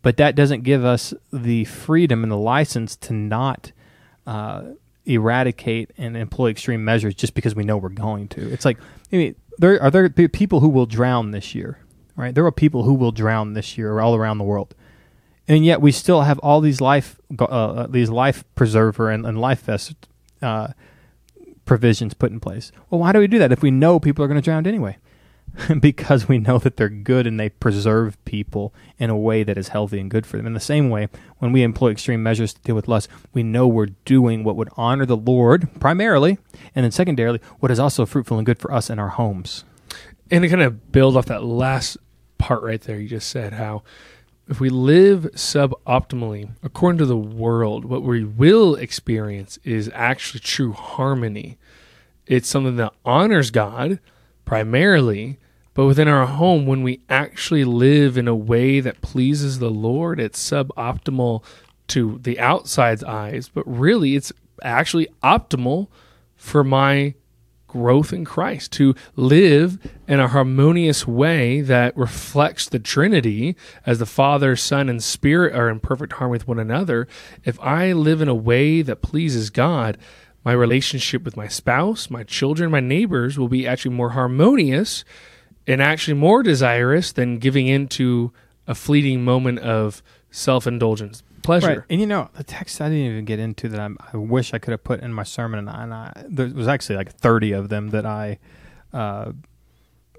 but 0.00 0.16
that 0.16 0.34
doesn't 0.34 0.62
give 0.62 0.84
us 0.84 1.12
the 1.30 1.64
freedom 1.64 2.22
and 2.22 2.32
the 2.32 2.36
license 2.36 2.96
to 2.96 3.12
not. 3.12 3.72
Uh, 4.26 4.72
eradicate 5.08 5.92
and 5.96 6.16
employ 6.16 6.50
extreme 6.50 6.84
measures 6.84 7.14
just 7.14 7.32
because 7.32 7.54
we 7.54 7.62
know 7.62 7.76
we're 7.76 7.88
going 7.88 8.26
to. 8.26 8.52
It's 8.52 8.64
like, 8.64 8.76
I 9.12 9.16
mean, 9.16 9.36
there 9.56 9.80
are 9.80 9.88
there 9.88 10.08
people 10.08 10.58
who 10.58 10.68
will 10.68 10.86
drown 10.86 11.30
this 11.30 11.54
year 11.54 11.78
right? 12.16 12.34
There 12.34 12.44
are 12.44 12.52
people 12.52 12.82
who 12.82 12.94
will 12.94 13.12
drown 13.12 13.52
this 13.52 13.78
year 13.78 14.00
all 14.00 14.16
around 14.16 14.38
the 14.38 14.44
world, 14.44 14.74
and 15.46 15.64
yet 15.64 15.80
we 15.80 15.92
still 15.92 16.22
have 16.22 16.38
all 16.40 16.60
these 16.60 16.80
life 16.80 17.20
uh, 17.38 17.44
uh, 17.44 17.86
these 17.86 18.10
life 18.10 18.44
preserver 18.54 19.10
and, 19.10 19.24
and 19.24 19.40
life 19.40 19.62
vests 19.62 19.94
uh, 20.42 20.68
provisions 21.66 22.14
put 22.14 22.32
in 22.32 22.40
place. 22.40 22.72
Well, 22.88 23.00
why 23.00 23.12
do 23.12 23.18
we 23.18 23.26
do 23.26 23.38
that 23.38 23.52
if 23.52 23.62
we 23.62 23.70
know 23.70 24.00
people 24.00 24.24
are 24.24 24.28
going 24.28 24.40
to 24.40 24.44
drown 24.44 24.66
anyway? 24.66 24.96
because 25.80 26.28
we 26.28 26.38
know 26.38 26.58
that 26.58 26.76
they're 26.76 26.88
good 26.88 27.26
and 27.26 27.38
they 27.38 27.48
preserve 27.48 28.22
people 28.24 28.74
in 28.98 29.10
a 29.10 29.16
way 29.16 29.42
that 29.42 29.58
is 29.58 29.68
healthy 29.68 30.00
and 30.00 30.10
good 30.10 30.26
for 30.26 30.36
them. 30.36 30.46
In 30.46 30.54
the 30.54 30.60
same 30.60 30.90
way, 30.90 31.08
when 31.38 31.52
we 31.52 31.62
employ 31.62 31.90
extreme 31.90 32.22
measures 32.22 32.54
to 32.54 32.60
deal 32.62 32.74
with 32.74 32.88
lust, 32.88 33.08
we 33.32 33.42
know 33.42 33.66
we're 33.66 33.86
doing 34.04 34.44
what 34.44 34.56
would 34.56 34.68
honor 34.76 35.06
the 35.06 35.16
Lord 35.16 35.68
primarily, 35.80 36.38
and 36.74 36.84
then 36.84 36.90
secondarily, 36.90 37.40
what 37.58 37.70
is 37.70 37.78
also 37.78 38.06
fruitful 38.06 38.38
and 38.38 38.46
good 38.46 38.58
for 38.58 38.72
us 38.72 38.90
in 38.90 38.98
our 38.98 39.10
homes. 39.10 39.64
And 40.30 40.42
to 40.42 40.48
kind 40.48 40.62
of 40.62 40.92
build 40.92 41.16
off 41.16 41.26
that 41.26 41.44
last 41.44 41.96
part 42.38 42.62
right 42.62 42.80
there 42.82 43.00
you 43.00 43.08
just 43.08 43.28
said 43.28 43.54
how 43.54 43.82
if 44.48 44.60
we 44.60 44.68
live 44.68 45.22
suboptimally 45.34 46.50
according 46.62 46.98
to 46.98 47.06
the 47.06 47.16
world 47.16 47.84
what 47.84 48.02
we 48.02 48.24
will 48.24 48.74
experience 48.74 49.58
is 49.64 49.90
actually 49.94 50.40
true 50.40 50.72
harmony. 50.72 51.58
It's 52.26 52.48
something 52.48 52.76
that 52.76 52.94
honors 53.04 53.50
god 53.50 53.98
primarily 54.44 55.38
but 55.74 55.86
within 55.86 56.08
our 56.08 56.26
home 56.26 56.66
when 56.66 56.82
we 56.82 57.00
actually 57.08 57.64
live 57.64 58.16
in 58.16 58.28
a 58.28 58.34
way 58.34 58.80
that 58.80 59.00
pleases 59.02 59.58
the 59.58 59.70
lord 59.70 60.20
it's 60.20 60.50
suboptimal 60.50 61.42
to 61.88 62.18
the 62.22 62.38
outside's 62.38 63.04
eyes 63.04 63.48
but 63.48 63.64
really 63.66 64.14
it's 64.16 64.32
actually 64.62 65.08
optimal 65.22 65.88
for 66.36 66.64
my 66.64 67.14
growth 67.76 68.12
in 68.12 68.24
Christ, 68.24 68.72
to 68.72 68.94
live 69.14 69.78
in 70.08 70.18
a 70.18 70.28
harmonious 70.28 71.06
way 71.06 71.60
that 71.60 71.96
reflects 71.96 72.68
the 72.68 72.78
Trinity 72.78 73.54
as 73.84 73.98
the 73.98 74.06
Father, 74.06 74.56
Son, 74.56 74.88
and 74.88 75.02
Spirit 75.02 75.54
are 75.54 75.68
in 75.68 75.80
perfect 75.80 76.14
harmony 76.14 76.38
with 76.38 76.48
one 76.48 76.58
another. 76.58 77.06
If 77.44 77.60
I 77.60 77.92
live 77.92 78.20
in 78.20 78.28
a 78.28 78.34
way 78.34 78.82
that 78.82 79.02
pleases 79.02 79.50
God, 79.50 79.98
my 80.44 80.52
relationship 80.52 81.24
with 81.24 81.36
my 81.36 81.48
spouse, 81.48 82.08
my 82.08 82.22
children, 82.22 82.70
my 82.70 82.80
neighbors 82.80 83.38
will 83.38 83.48
be 83.48 83.66
actually 83.66 83.94
more 83.94 84.10
harmonious 84.10 85.04
and 85.66 85.82
actually 85.82 86.14
more 86.14 86.42
desirous 86.42 87.12
than 87.12 87.38
giving 87.38 87.66
into 87.66 88.32
a 88.66 88.74
fleeting 88.74 89.24
moment 89.24 89.58
of 89.58 90.02
self 90.30 90.66
indulgence 90.66 91.22
pleasure. 91.46 91.68
Right. 91.68 91.80
And 91.88 92.00
you 92.00 92.06
know, 92.06 92.28
the 92.34 92.44
text 92.44 92.80
I 92.80 92.88
didn't 92.88 93.04
even 93.04 93.24
get 93.24 93.38
into 93.38 93.68
that 93.68 93.80
I'm, 93.80 93.96
i 94.12 94.16
wish 94.16 94.52
I 94.52 94.58
could 94.58 94.72
have 94.72 94.84
put 94.84 95.00
in 95.00 95.12
my 95.12 95.22
sermon, 95.22 95.58
and 95.58 95.70
I, 95.70 95.82
and 95.82 95.94
I, 95.94 96.24
there 96.28 96.48
was 96.48 96.68
actually 96.68 96.96
like 96.96 97.12
30 97.12 97.52
of 97.52 97.68
them 97.68 97.90
that 97.90 98.04
I, 98.04 98.38
uh, 98.92 99.32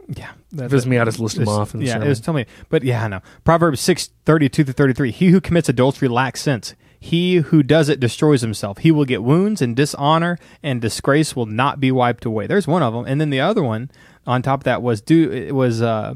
yeah, 0.09 0.31
that, 0.53 0.69
Visit 0.69 0.87
me 0.87 0.97
I 0.99 1.05
just 1.05 1.19
list 1.19 1.35
them 1.35 1.49
off. 1.49 1.73
In 1.73 1.81
the 1.81 1.85
yeah, 1.85 1.93
sermon. 1.93 2.07
it 2.07 2.09
was 2.09 2.21
tell 2.21 2.33
me, 2.33 2.45
but 2.69 2.83
yeah, 2.83 3.03
I 3.03 3.07
know. 3.09 3.21
Proverbs 3.43 3.81
six 3.81 4.09
thirty 4.25 4.47
two 4.47 4.63
to 4.63 4.71
thirty 4.71 4.93
three. 4.93 5.11
He 5.11 5.29
who 5.29 5.41
commits 5.41 5.67
adultery 5.67 6.07
lacks 6.07 6.41
sense. 6.41 6.75
He 6.97 7.35
who 7.35 7.61
does 7.61 7.89
it 7.89 7.99
destroys 7.99 8.41
himself. 8.41 8.77
He 8.79 8.89
will 8.89 9.03
get 9.03 9.21
wounds 9.21 9.61
and 9.61 9.75
dishonor 9.75 10.39
and 10.63 10.81
disgrace 10.81 11.35
will 11.35 11.45
not 11.45 11.81
be 11.81 11.91
wiped 11.91 12.23
away. 12.23 12.47
There's 12.47 12.67
one 12.67 12.81
of 12.81 12.93
them, 12.93 13.05
and 13.05 13.19
then 13.19 13.31
the 13.31 13.41
other 13.41 13.61
one 13.61 13.91
on 14.25 14.41
top 14.41 14.61
of 14.61 14.63
that 14.63 14.81
was 14.81 15.01
do 15.01 15.29
it 15.29 15.53
was 15.53 15.81
uh, 15.81 16.15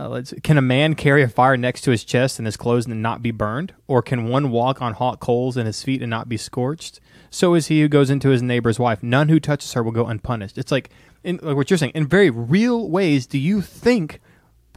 Uh, 0.00 0.22
can 0.42 0.56
a 0.56 0.62
man 0.62 0.94
carry 0.94 1.22
a 1.22 1.28
fire 1.28 1.58
next 1.58 1.82
to 1.82 1.90
his 1.90 2.04
chest 2.04 2.38
and 2.38 2.46
his 2.46 2.56
clothes 2.56 2.86
and 2.86 3.02
not 3.02 3.22
be 3.22 3.30
burned? 3.30 3.74
Or 3.86 4.00
can 4.00 4.28
one 4.28 4.50
walk 4.50 4.80
on 4.80 4.94
hot 4.94 5.20
coals 5.20 5.58
and 5.58 5.66
his 5.66 5.82
feet 5.82 6.00
and 6.00 6.08
not 6.08 6.26
be 6.26 6.38
scorched? 6.38 7.00
So 7.28 7.52
is 7.52 7.66
he 7.66 7.82
who 7.82 7.88
goes 7.88 8.08
into 8.08 8.30
his 8.30 8.40
neighbor's 8.40 8.78
wife. 8.78 9.02
None 9.02 9.28
who 9.28 9.38
touches 9.38 9.74
her 9.74 9.82
will 9.82 9.92
go 9.92 10.06
unpunished. 10.06 10.56
It's 10.56 10.72
like, 10.72 10.88
in, 11.22 11.38
like 11.42 11.54
what 11.54 11.68
you're 11.68 11.76
saying, 11.76 11.92
in 11.94 12.06
very 12.06 12.30
real 12.30 12.88
ways, 12.88 13.26
do 13.26 13.38
you 13.38 13.60
think 13.60 14.20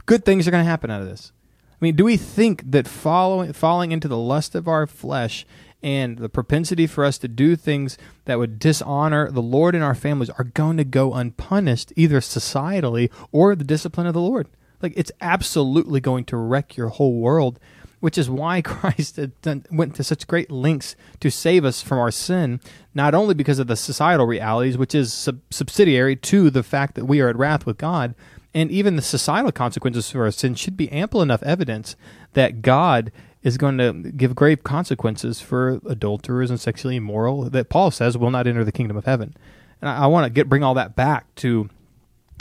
good 0.04 0.26
things 0.26 0.46
are 0.46 0.50
going 0.50 0.62
to 0.62 0.70
happen 0.70 0.90
out 0.90 1.00
of 1.00 1.08
this? 1.08 1.32
I 1.70 1.76
mean, 1.80 1.96
do 1.96 2.04
we 2.04 2.18
think 2.18 2.70
that 2.70 2.86
following, 2.86 3.54
falling 3.54 3.92
into 3.92 4.08
the 4.08 4.18
lust 4.18 4.54
of 4.54 4.68
our 4.68 4.86
flesh 4.86 5.46
and 5.82 6.18
the 6.18 6.28
propensity 6.28 6.86
for 6.86 7.02
us 7.02 7.16
to 7.18 7.28
do 7.28 7.56
things 7.56 7.96
that 8.26 8.38
would 8.38 8.58
dishonor 8.58 9.30
the 9.30 9.42
Lord 9.42 9.74
in 9.74 9.80
our 9.80 9.94
families 9.94 10.30
are 10.30 10.44
going 10.44 10.76
to 10.76 10.84
go 10.84 11.14
unpunished, 11.14 11.94
either 11.96 12.20
societally 12.20 13.10
or 13.32 13.56
the 13.56 13.64
discipline 13.64 14.06
of 14.06 14.12
the 14.12 14.20
Lord? 14.20 14.48
Like, 14.84 14.92
it's 14.96 15.10
absolutely 15.20 15.98
going 15.98 16.24
to 16.26 16.36
wreck 16.36 16.76
your 16.76 16.88
whole 16.88 17.14
world, 17.14 17.58
which 18.00 18.18
is 18.18 18.28
why 18.28 18.60
Christ 18.62 19.18
done, 19.42 19.64
went 19.70 19.96
to 19.96 20.04
such 20.04 20.26
great 20.26 20.50
lengths 20.50 20.94
to 21.20 21.30
save 21.30 21.64
us 21.64 21.82
from 21.82 21.98
our 21.98 22.10
sin, 22.10 22.60
not 22.94 23.14
only 23.14 23.34
because 23.34 23.58
of 23.58 23.66
the 23.66 23.76
societal 23.76 24.26
realities, 24.26 24.78
which 24.78 24.94
is 24.94 25.12
sub- 25.12 25.40
subsidiary 25.50 26.14
to 26.16 26.50
the 26.50 26.62
fact 26.62 26.94
that 26.94 27.06
we 27.06 27.20
are 27.20 27.28
at 27.28 27.36
wrath 27.36 27.64
with 27.66 27.78
God, 27.78 28.14
and 28.54 28.70
even 28.70 28.94
the 28.94 29.02
societal 29.02 29.50
consequences 29.50 30.10
for 30.10 30.24
our 30.24 30.30
sin 30.30 30.54
should 30.54 30.76
be 30.76 30.92
ample 30.92 31.22
enough 31.22 31.42
evidence 31.42 31.96
that 32.34 32.62
God 32.62 33.10
is 33.42 33.58
going 33.58 33.78
to 33.78 33.92
give 34.12 34.34
grave 34.34 34.62
consequences 34.64 35.40
for 35.40 35.80
adulterers 35.86 36.50
and 36.50 36.60
sexually 36.60 36.96
immoral 36.96 37.50
that 37.50 37.68
Paul 37.68 37.90
says 37.90 38.16
will 38.16 38.30
not 38.30 38.46
enter 38.46 38.64
the 38.64 38.72
kingdom 38.72 38.96
of 38.96 39.06
heaven. 39.06 39.34
And 39.80 39.88
I, 39.88 40.04
I 40.04 40.06
want 40.06 40.24
to 40.24 40.30
get 40.30 40.48
bring 40.48 40.62
all 40.62 40.74
that 40.74 40.94
back 40.94 41.34
to 41.36 41.68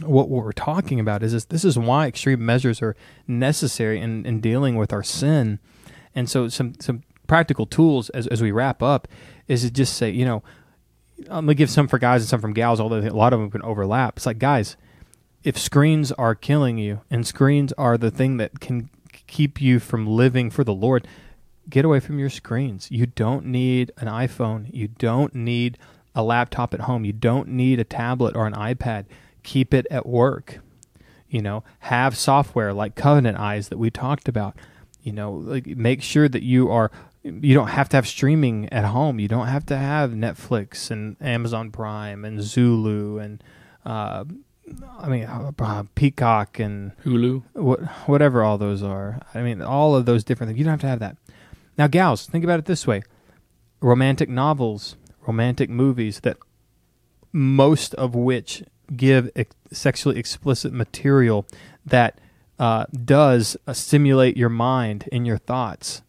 what, 0.01 0.29
we're 0.29 0.51
talking 0.51 0.99
about 0.99 1.23
is 1.23 1.33
this, 1.33 1.45
this 1.45 1.65
is 1.65 1.77
why 1.77 2.07
extreme 2.07 2.45
measures 2.45 2.81
are 2.81 2.95
necessary 3.27 3.99
in, 3.99 4.25
in 4.25 4.41
dealing 4.41 4.75
with 4.75 4.91
our 4.91 5.03
sin. 5.03 5.59
And 6.15 6.29
so 6.29 6.49
some 6.49 6.73
some 6.79 7.03
practical 7.27 7.65
tools 7.65 8.09
as, 8.09 8.27
as 8.27 8.41
we 8.41 8.51
wrap 8.51 8.83
up 8.83 9.07
is 9.47 9.61
to 9.61 9.71
just 9.71 9.95
say, 9.95 10.09
you 10.09 10.25
know, 10.25 10.43
I'm 11.29 11.45
gonna 11.45 11.53
give 11.53 11.69
some 11.69 11.87
for 11.87 11.99
guys 11.99 12.21
and 12.21 12.29
some 12.29 12.41
from 12.41 12.53
gals, 12.53 12.79
although 12.79 12.99
a 12.99 13.09
lot 13.09 13.33
of 13.33 13.39
them 13.39 13.51
can 13.51 13.61
overlap. 13.61 14.17
It's 14.17 14.25
like 14.25 14.39
guys, 14.39 14.77
if 15.43 15.57
screens 15.57 16.11
are 16.13 16.35
killing 16.35 16.77
you 16.77 17.01
and 17.09 17.25
screens 17.25 17.73
are 17.73 17.97
the 17.97 18.11
thing 18.11 18.37
that 18.37 18.59
can 18.59 18.89
keep 19.27 19.61
you 19.61 19.79
from 19.79 20.07
living 20.07 20.49
for 20.49 20.63
the 20.63 20.73
Lord, 20.73 21.07
get 21.69 21.85
away 21.85 21.99
from 21.99 22.19
your 22.19 22.29
screens. 22.29 22.89
You 22.91 23.05
don't 23.05 23.45
need 23.45 23.91
an 23.97 24.07
iPhone. 24.07 24.73
You 24.73 24.87
don't 24.87 25.33
need 25.33 25.77
a 26.15 26.23
laptop 26.23 26.73
at 26.73 26.81
home. 26.81 27.05
You 27.05 27.13
don't 27.13 27.49
need 27.49 27.79
a 27.79 27.83
tablet 27.83 28.35
or 28.35 28.45
an 28.45 28.53
iPad 28.53 29.05
keep 29.43 29.73
it 29.73 29.85
at 29.91 30.05
work. 30.05 30.59
You 31.29 31.41
know, 31.41 31.63
have 31.79 32.17
software 32.17 32.73
like 32.73 32.95
Covenant 32.95 33.37
Eyes 33.37 33.69
that 33.69 33.77
we 33.77 33.89
talked 33.89 34.27
about. 34.27 34.55
You 35.01 35.11
know, 35.11 35.33
like 35.33 35.65
make 35.65 36.01
sure 36.01 36.29
that 36.29 36.43
you 36.43 36.69
are 36.71 36.91
you 37.23 37.53
don't 37.53 37.69
have 37.69 37.89
to 37.89 37.97
have 37.97 38.07
streaming 38.07 38.71
at 38.71 38.85
home. 38.85 39.19
You 39.19 39.27
don't 39.27 39.47
have 39.47 39.65
to 39.67 39.77
have 39.77 40.11
Netflix 40.11 40.91
and 40.91 41.15
Amazon 41.21 41.71
Prime 41.71 42.25
and 42.25 42.41
Zulu 42.41 43.17
and 43.17 43.43
uh, 43.85 44.25
I 44.99 45.09
mean 45.09 45.23
uh, 45.25 45.83
Peacock 45.95 46.59
and 46.59 46.95
Hulu, 47.03 47.43
what, 47.53 47.81
whatever 48.07 48.43
all 48.43 48.57
those 48.57 48.83
are. 48.83 49.21
I 49.33 49.41
mean, 49.41 49.61
all 49.61 49.95
of 49.95 50.05
those 50.05 50.23
different 50.23 50.49
things. 50.49 50.59
You 50.59 50.65
don't 50.65 50.71
have 50.71 50.81
to 50.81 50.87
have 50.87 50.99
that. 50.99 51.17
Now, 51.77 51.87
gals, 51.87 52.27
think 52.27 52.43
about 52.43 52.59
it 52.59 52.65
this 52.65 52.85
way: 52.85 53.03
romantic 53.81 54.29
novels, 54.29 54.95
romantic 55.25 55.69
movies 55.69 56.21
that 56.21 56.37
most 57.31 57.93
of 57.95 58.15
which 58.15 58.63
give 58.97 59.29
ex- 59.35 59.55
sexually 59.71 60.17
explicit 60.17 60.73
material 60.73 61.45
that 61.85 62.19
uh, 62.59 62.85
does 63.05 63.57
uh, 63.67 63.73
stimulate 63.73 64.37
your 64.37 64.49
mind 64.49 65.09
and 65.11 65.25
your 65.25 65.37
thoughts. 65.37 66.01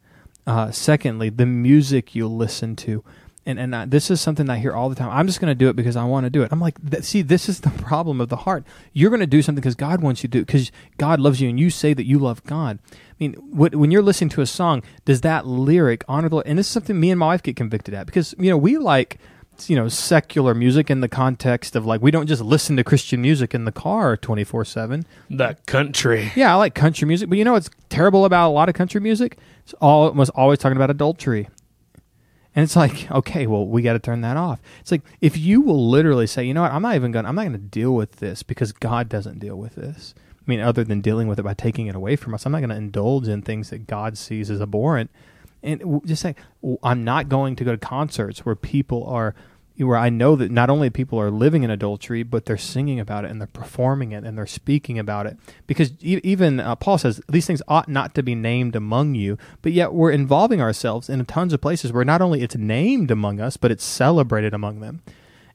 Uh, 0.47 0.71
secondly, 0.71 1.31
the 1.31 1.47
music 1.47 2.15
you 2.15 2.29
listen 2.29 2.77
to. 2.77 3.03
And, 3.47 3.59
and 3.59 3.77
I, 3.77 3.85
this 3.85 4.11
is 4.11 4.21
something 4.21 4.49
I 4.49 4.59
hear 4.59 4.73
all 4.73 4.89
the 4.89 4.95
time. 4.95 5.11
I'm 5.11 5.27
just 5.27 5.41
going 5.41 5.51
to 5.51 5.55
do 5.55 5.69
it 5.69 5.77
because 5.77 5.97
I 5.97 6.05
want 6.05 6.25
to 6.25 6.31
do 6.31 6.43
it. 6.43 6.51
I'm 6.51 6.61
like, 6.61 6.91
th- 6.91 7.03
see, 7.03 7.23
this 7.23 7.49
is 7.49 7.61
the 7.61 7.71
problem 7.83 8.21
of 8.21 8.29
the 8.29 8.37
heart. 8.37 8.65
You're 8.93 9.11
going 9.11 9.21
to 9.21 9.27
do 9.27 9.43
something 9.43 9.61
because 9.61 9.75
God 9.75 10.01
wants 10.01 10.23
you 10.23 10.29
to 10.29 10.39
do 10.39 10.45
because 10.45 10.71
God 10.97 11.21
loves 11.21 11.41
you 11.41 11.49
and 11.49 11.61
you 11.61 11.71
say 11.71 11.93
that 11.93 12.07
you 12.07 12.19
love 12.19 12.43
God. 12.45 12.79
I 12.93 13.15
mean, 13.19 13.35
what, 13.35 13.75
when 13.75 13.91
you're 13.91 14.03
listening 14.03 14.31
to 14.31 14.41
a 14.41 14.47
song, 14.47 14.83
does 15.05 15.23
that 15.23 15.47
lyric 15.47 16.05
honor 16.09 16.29
the 16.29 16.37
Lord? 16.37 16.47
And 16.47 16.59
this 16.59 16.67
is 16.67 16.73
something 16.73 16.99
me 16.99 17.11
and 17.11 17.19
my 17.19 17.27
wife 17.27 17.43
get 17.43 17.57
convicted 17.57 17.95
at 17.95 18.07
because, 18.07 18.35
you 18.39 18.51
know, 18.51 18.59
we 18.59 18.79
like– 18.79 19.19
you 19.67 19.77
know 19.77 19.89
secular 19.89 20.55
music 20.55 20.91
in 20.91 21.01
the 21.01 21.09
context 21.09 21.77
of 21.77 21.87
like 21.87 22.03
we 22.03 22.11
don't 22.11 22.27
just 22.27 22.43
listen 22.43 22.77
to 22.77 22.85
Christian 22.85 23.21
music 23.23 23.55
in 23.55 23.65
the 23.65 23.73
car 23.73 24.17
24/7. 24.17 25.05
The 25.31 25.57
country. 25.67 26.33
Yeah, 26.35 26.53
I 26.53 26.57
like 26.57 26.75
country 26.75 27.07
music, 27.07 27.29
but 27.29 27.39
you 27.39 27.45
know 27.45 27.53
what's 27.53 27.71
terrible 27.89 28.25
about 28.25 28.49
a 28.49 28.53
lot 28.53 28.69
of 28.69 28.75
country 28.75 29.01
music? 29.01 29.39
It's 29.65 29.75
all 29.75 30.09
almost 30.09 30.31
always 30.35 30.59
talking 30.59 30.77
about 30.77 30.91
adultery. 30.91 31.49
And 32.57 32.63
it's 32.63 32.77
like, 32.77 33.11
okay, 33.11 33.47
well, 33.47 33.67
we 33.67 33.83
got 33.83 33.95
to 33.95 33.99
turn 33.99 34.21
that 34.21 34.37
off. 34.37 34.61
It's 34.81 34.93
like 34.93 35.03
if 35.21 35.37
you 35.37 35.61
will 35.61 35.89
literally 35.89 36.27
say, 36.27 36.45
you 36.45 36.55
know 36.55 36.63
what, 36.63 36.73
I'm 36.73 36.83
not 36.83 36.95
even 36.95 37.13
going 37.13 37.27
I'm 37.27 37.35
not 37.35 37.43
going 37.43 37.53
to 37.53 37.59
deal 37.59 37.95
with 37.95 38.17
this 38.17 38.43
because 38.43 38.73
God 38.73 39.09
doesn't 39.09 39.39
deal 39.39 39.57
with 39.57 39.75
this. 39.75 40.15
I 40.47 40.51
mean, 40.51 40.61
other 40.61 40.85
than 40.85 41.01
dealing 41.01 41.27
with 41.27 41.39
it 41.39 41.43
by 41.43 41.55
taking 41.55 41.87
it 41.87 41.95
away 41.95 42.17
from 42.17 42.35
us, 42.35 42.45
I'm 42.45 42.53
not 42.53 42.59
going 42.59 42.69
to 42.71 42.77
indulge 42.77 43.29
in 43.29 43.41
things 43.41 43.71
that 43.71 43.87
God 43.87 44.19
sees 44.19 44.51
as 44.51 44.61
abhorrent 44.61 45.11
and 45.65 46.03
just 46.07 46.23
say 46.23 46.37
I'm 46.83 47.03
not 47.03 47.29
going 47.29 47.57
to 47.57 47.65
go 47.65 47.73
to 47.73 47.79
concerts 47.79 48.45
where 48.45 48.55
people 48.55 49.05
are 49.07 49.35
where 49.77 49.97
I 49.97 50.09
know 50.09 50.37
that 50.37 50.53
not 50.53 50.71
only 50.71 50.89
people 50.89 51.21
are 51.21 51.33
living 51.33 51.65
in 51.65 51.71
adultery, 51.71 52.23
but 52.23 52.47
they're 52.47 52.57
singing 52.57 53.01
about 53.01 53.25
it 53.25 53.33
and 53.33 53.41
they're 53.41 53.49
performing 53.49 54.13
it 54.13 54.23
and 54.23 54.39
they're 54.39 54.47
speaking 54.47 55.01
about 55.01 55.27
it. 55.27 55.37
Because 55.67 55.93
even 56.01 56.61
uh, 56.61 56.77
Paul 56.77 56.99
says 56.99 57.21
these 57.29 57.47
things 57.47 57.61
ought 57.67 57.89
not 57.89 58.15
to 58.15 58.23
be 58.23 58.37
named 58.37 58.77
among 58.77 59.17
you, 59.17 59.37
but 59.63 59.73
yet 59.73 59.93
we're 59.93 60.13
involving 60.13 60.61
ourselves 60.61 61.09
in 61.09 61.25
tons 61.25 61.53
of 61.53 61.61
places 61.61 61.93
where 61.93 62.05
not 62.05 62.23
only 62.23 62.43
it's 62.43 62.55
named 62.55 63.11
among 63.11 63.41
us, 63.41 63.57
but 63.57 63.73
it's 63.73 63.85
celebrated 63.85 64.55
among 64.55 64.79
them. 64.79 65.03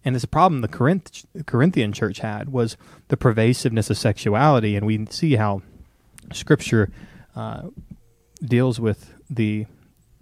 And 0.03 0.15
it's 0.15 0.25
a 0.25 0.29
problem 0.29 0.61
the 0.61 0.67
Corinth- 0.67 1.25
Corinthian 1.45 1.93
church 1.93 2.19
had 2.19 2.51
was 2.51 2.75
the 3.07 3.17
pervasiveness 3.17 3.89
of 3.89 3.97
sexuality, 3.97 4.75
and 4.75 4.85
we 4.85 5.05
see 5.09 5.35
how 5.35 5.61
Scripture 6.33 6.89
uh, 7.35 7.69
deals 8.43 8.79
with 8.79 9.13
the 9.29 9.65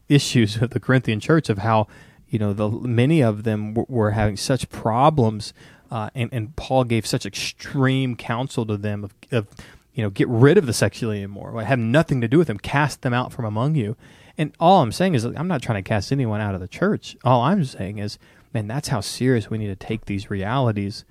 issues 0.09 0.61
of 0.61 0.71
the 0.71 0.79
Corinthian 0.79 1.19
church 1.19 1.49
of 1.49 1.59
how 1.59 1.87
you 2.29 2.39
know 2.39 2.53
the 2.53 2.69
many 2.69 3.21
of 3.21 3.43
them 3.43 3.73
were, 3.73 3.85
were 3.87 4.11
having 4.11 4.37
such 4.37 4.69
problems, 4.69 5.53
uh, 5.91 6.09
and 6.13 6.29
and 6.33 6.55
Paul 6.55 6.83
gave 6.83 7.05
such 7.05 7.25
extreme 7.25 8.15
counsel 8.15 8.65
to 8.65 8.77
them 8.77 9.03
of, 9.03 9.13
of 9.31 9.47
you 9.93 10.03
know 10.03 10.09
get 10.09 10.27
rid 10.27 10.57
of 10.57 10.65
the 10.65 10.73
sexually 10.73 11.21
immoral, 11.21 11.57
have 11.59 11.79
nothing 11.79 12.21
to 12.21 12.27
do 12.27 12.37
with 12.37 12.47
them, 12.47 12.57
cast 12.57 13.01
them 13.01 13.13
out 13.13 13.31
from 13.31 13.45
among 13.45 13.75
you. 13.75 13.95
And 14.37 14.53
all 14.59 14.83
I'm 14.83 14.91
saying 14.91 15.15
is, 15.15 15.25
I'm 15.25 15.47
not 15.47 15.63
trying 15.63 15.83
to 15.83 15.87
cast 15.87 16.11
anyone 16.11 16.41
out 16.41 16.53
of 16.53 16.61
the 16.61 16.67
church. 16.67 17.17
All 17.23 17.41
I'm 17.41 17.65
saying 17.65 17.97
is, 17.97 18.19
man, 18.53 18.67
that's 18.67 18.89
how 18.89 19.01
serious 19.01 19.49
we 19.49 19.57
need 19.57 19.67
to 19.67 19.75
take 19.75 20.05
these 20.05 20.29
realities 20.29 21.05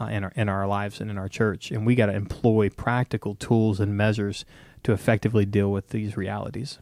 uh, 0.00 0.06
in 0.06 0.24
our 0.24 0.32
in 0.34 0.48
our 0.48 0.66
lives 0.66 1.00
and 1.00 1.10
in 1.10 1.18
our 1.18 1.28
church, 1.28 1.70
and 1.70 1.86
we 1.86 1.94
got 1.94 2.06
to 2.06 2.14
employ 2.14 2.70
practical 2.70 3.34
tools 3.34 3.78
and 3.78 3.96
measures 3.96 4.44
to 4.82 4.92
effectively 4.92 5.44
deal 5.44 5.70
with 5.70 5.90
these 5.90 6.16
realities. 6.16 6.78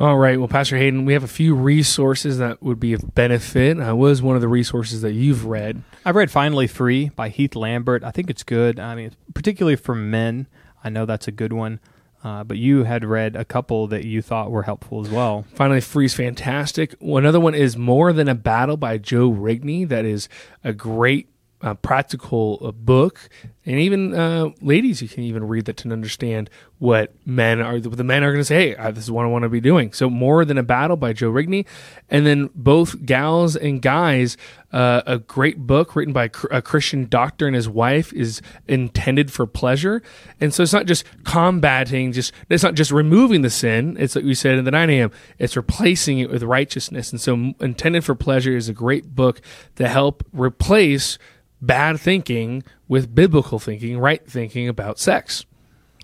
All 0.00 0.16
right. 0.16 0.38
Well, 0.38 0.48
Pastor 0.48 0.78
Hayden, 0.78 1.04
we 1.04 1.12
have 1.12 1.24
a 1.24 1.28
few 1.28 1.54
resources 1.54 2.38
that 2.38 2.62
would 2.62 2.80
be 2.80 2.94
of 2.94 3.14
benefit. 3.14 3.78
I 3.78 3.92
was 3.92 4.22
one 4.22 4.34
of 4.34 4.40
the 4.40 4.48
resources 4.48 5.02
that 5.02 5.12
you've 5.12 5.44
read. 5.44 5.82
I've 6.06 6.16
read 6.16 6.30
Finally 6.30 6.68
Free 6.68 7.10
by 7.10 7.28
Heath 7.28 7.54
Lambert. 7.54 8.02
I 8.02 8.10
think 8.10 8.30
it's 8.30 8.42
good. 8.42 8.80
I 8.80 8.94
mean, 8.94 9.10
particularly 9.34 9.76
for 9.76 9.94
men, 9.94 10.46
I 10.82 10.88
know 10.88 11.04
that's 11.04 11.28
a 11.28 11.32
good 11.32 11.52
one. 11.52 11.80
Uh, 12.24 12.44
but 12.44 12.56
you 12.56 12.84
had 12.84 13.04
read 13.04 13.36
a 13.36 13.44
couple 13.44 13.86
that 13.88 14.04
you 14.06 14.22
thought 14.22 14.50
were 14.50 14.62
helpful 14.62 15.04
as 15.04 15.10
well. 15.10 15.44
Finally, 15.52 15.82
Free 15.82 16.06
is 16.06 16.14
fantastic. 16.14 16.94
Another 17.02 17.38
one 17.38 17.54
is 17.54 17.76
More 17.76 18.14
Than 18.14 18.28
a 18.28 18.34
Battle 18.34 18.78
by 18.78 18.96
Joe 18.96 19.30
Rigney. 19.30 19.86
That 19.86 20.06
is 20.06 20.30
a 20.64 20.72
great 20.72 21.28
uh, 21.62 21.74
practical 21.74 22.58
uh, 22.62 22.72
book, 22.72 23.28
and 23.66 23.78
even 23.78 24.14
uh, 24.14 24.50
ladies, 24.62 25.02
you 25.02 25.08
can 25.08 25.22
even 25.24 25.46
read 25.46 25.66
that 25.66 25.76
to 25.78 25.90
understand 25.90 26.48
what 26.78 27.14
men 27.26 27.60
are. 27.60 27.78
The 27.78 28.02
men 28.02 28.24
are 28.24 28.30
going 28.32 28.40
to 28.40 28.44
say, 28.44 28.74
"Hey, 28.74 28.90
this 28.92 29.04
is 29.04 29.10
what 29.10 29.24
I 29.24 29.28
want 29.28 29.42
to 29.42 29.50
be 29.50 29.60
doing." 29.60 29.92
So, 29.92 30.08
more 30.08 30.44
than 30.44 30.56
a 30.56 30.62
battle 30.62 30.96
by 30.96 31.12
Joe 31.12 31.30
Rigney, 31.30 31.66
and 32.08 32.26
then 32.26 32.50
both 32.54 33.04
gals 33.04 33.56
and 33.56 33.82
guys. 33.82 34.36
Uh, 34.72 35.02
a 35.04 35.18
great 35.18 35.58
book 35.58 35.96
written 35.96 36.12
by 36.12 36.30
a 36.52 36.62
Christian 36.62 37.08
doctor 37.08 37.48
and 37.48 37.56
his 37.56 37.68
wife 37.68 38.12
is 38.12 38.40
intended 38.68 39.32
for 39.32 39.44
pleasure, 39.44 40.00
and 40.40 40.54
so 40.54 40.62
it's 40.62 40.72
not 40.72 40.86
just 40.86 41.04
combating. 41.24 42.12
Just 42.12 42.32
it's 42.48 42.62
not 42.62 42.74
just 42.74 42.92
removing 42.92 43.42
the 43.42 43.50
sin. 43.50 43.96
It's 43.98 44.14
like 44.14 44.24
we 44.24 44.32
said 44.32 44.58
in 44.58 44.64
the 44.64 44.70
9 44.70 44.88
a.m. 44.90 45.10
It's 45.40 45.56
replacing 45.56 46.20
it 46.20 46.30
with 46.30 46.44
righteousness, 46.44 47.10
and 47.10 47.20
so 47.20 47.52
intended 47.58 48.04
for 48.04 48.14
pleasure 48.14 48.56
is 48.56 48.68
a 48.68 48.72
great 48.72 49.16
book 49.16 49.40
to 49.74 49.88
help 49.88 50.22
replace 50.32 51.18
bad 51.60 52.00
thinking 52.00 52.62
with 52.88 53.14
biblical 53.14 53.58
thinking, 53.58 53.98
right 53.98 54.26
thinking 54.26 54.68
about 54.68 54.98
sex. 54.98 55.44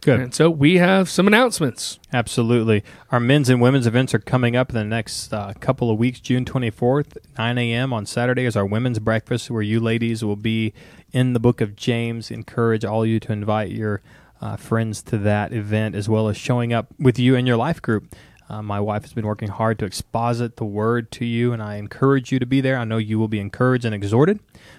Good. 0.03 0.21
And 0.21 0.35
so 0.35 0.51
we 0.51 0.77
have 0.77 1.09
some 1.09 1.27
announcements. 1.27 1.99
Absolutely. 2.13 2.85
Our 3.11 3.19
men's 3.19 3.49
and 3.49 3.61
women's 3.61 3.87
events 3.87 4.15
are 4.15 4.19
coming 4.19 4.55
up 4.55 4.69
in 4.71 4.75
the 4.77 4.85
next 4.85 5.33
uh, 5.33 5.53
couple 5.59 5.91
of 5.91 5.99
weeks. 5.99 6.21
June 6.21 6.45
24th, 6.45 7.17
9 7.37 7.59
a.m. 7.59 7.93
on 7.93 8.07
Saturday 8.07 8.45
is 8.45 8.57
our 8.57 8.67
women's 8.67 8.99
breakfast 8.99 9.51
where 9.51 9.63
you 9.63 9.81
ladies 9.81 10.25
will 10.25 10.37
be 10.37 10.73
in 11.13 11.33
the 11.33 11.41
book 11.41 11.61
of 11.61 11.75
James. 11.75 12.31
Encourage 12.31 12.85
all 12.85 13.05
you 13.05 13.19
to 13.21 13.33
invite 13.33 13.71
your 13.71 14.03
uh, 14.41 14.57
friends 14.57 15.03
to 15.03 15.19
that 15.19 15.53
event, 15.53 15.95
as 15.95 16.09
well 16.09 16.29
as 16.29 16.37
showing 16.37 16.73
up 16.73 16.89
with 16.99 17.19
you 17.19 17.35
and 17.35 17.47
your 17.47 17.57
life 17.57 17.81
group. 17.81 18.15
Uh, 18.49 18.63
my 18.63 18.79
wife 18.79 19.03
has 19.03 19.13
been 19.13 19.27
working 19.27 19.49
hard 19.49 19.79
to 19.81 19.85
exposit 19.85 20.57
the 20.57 20.65
word 20.65 21.11
to 21.11 21.25
you, 21.25 21.53
and 21.53 21.63
I 21.63 21.77
encourage 21.77 22.31
you 22.31 22.39
to 22.39 22.47
be 22.47 22.61
there. 22.61 22.79
I 22.79 22.85
know 22.85 22.99
you 22.99 23.19
will 23.19 23.29
be 23.29 23.41
encouraged 23.41 23.85
and 23.85 23.95
exhorted. 23.95 24.39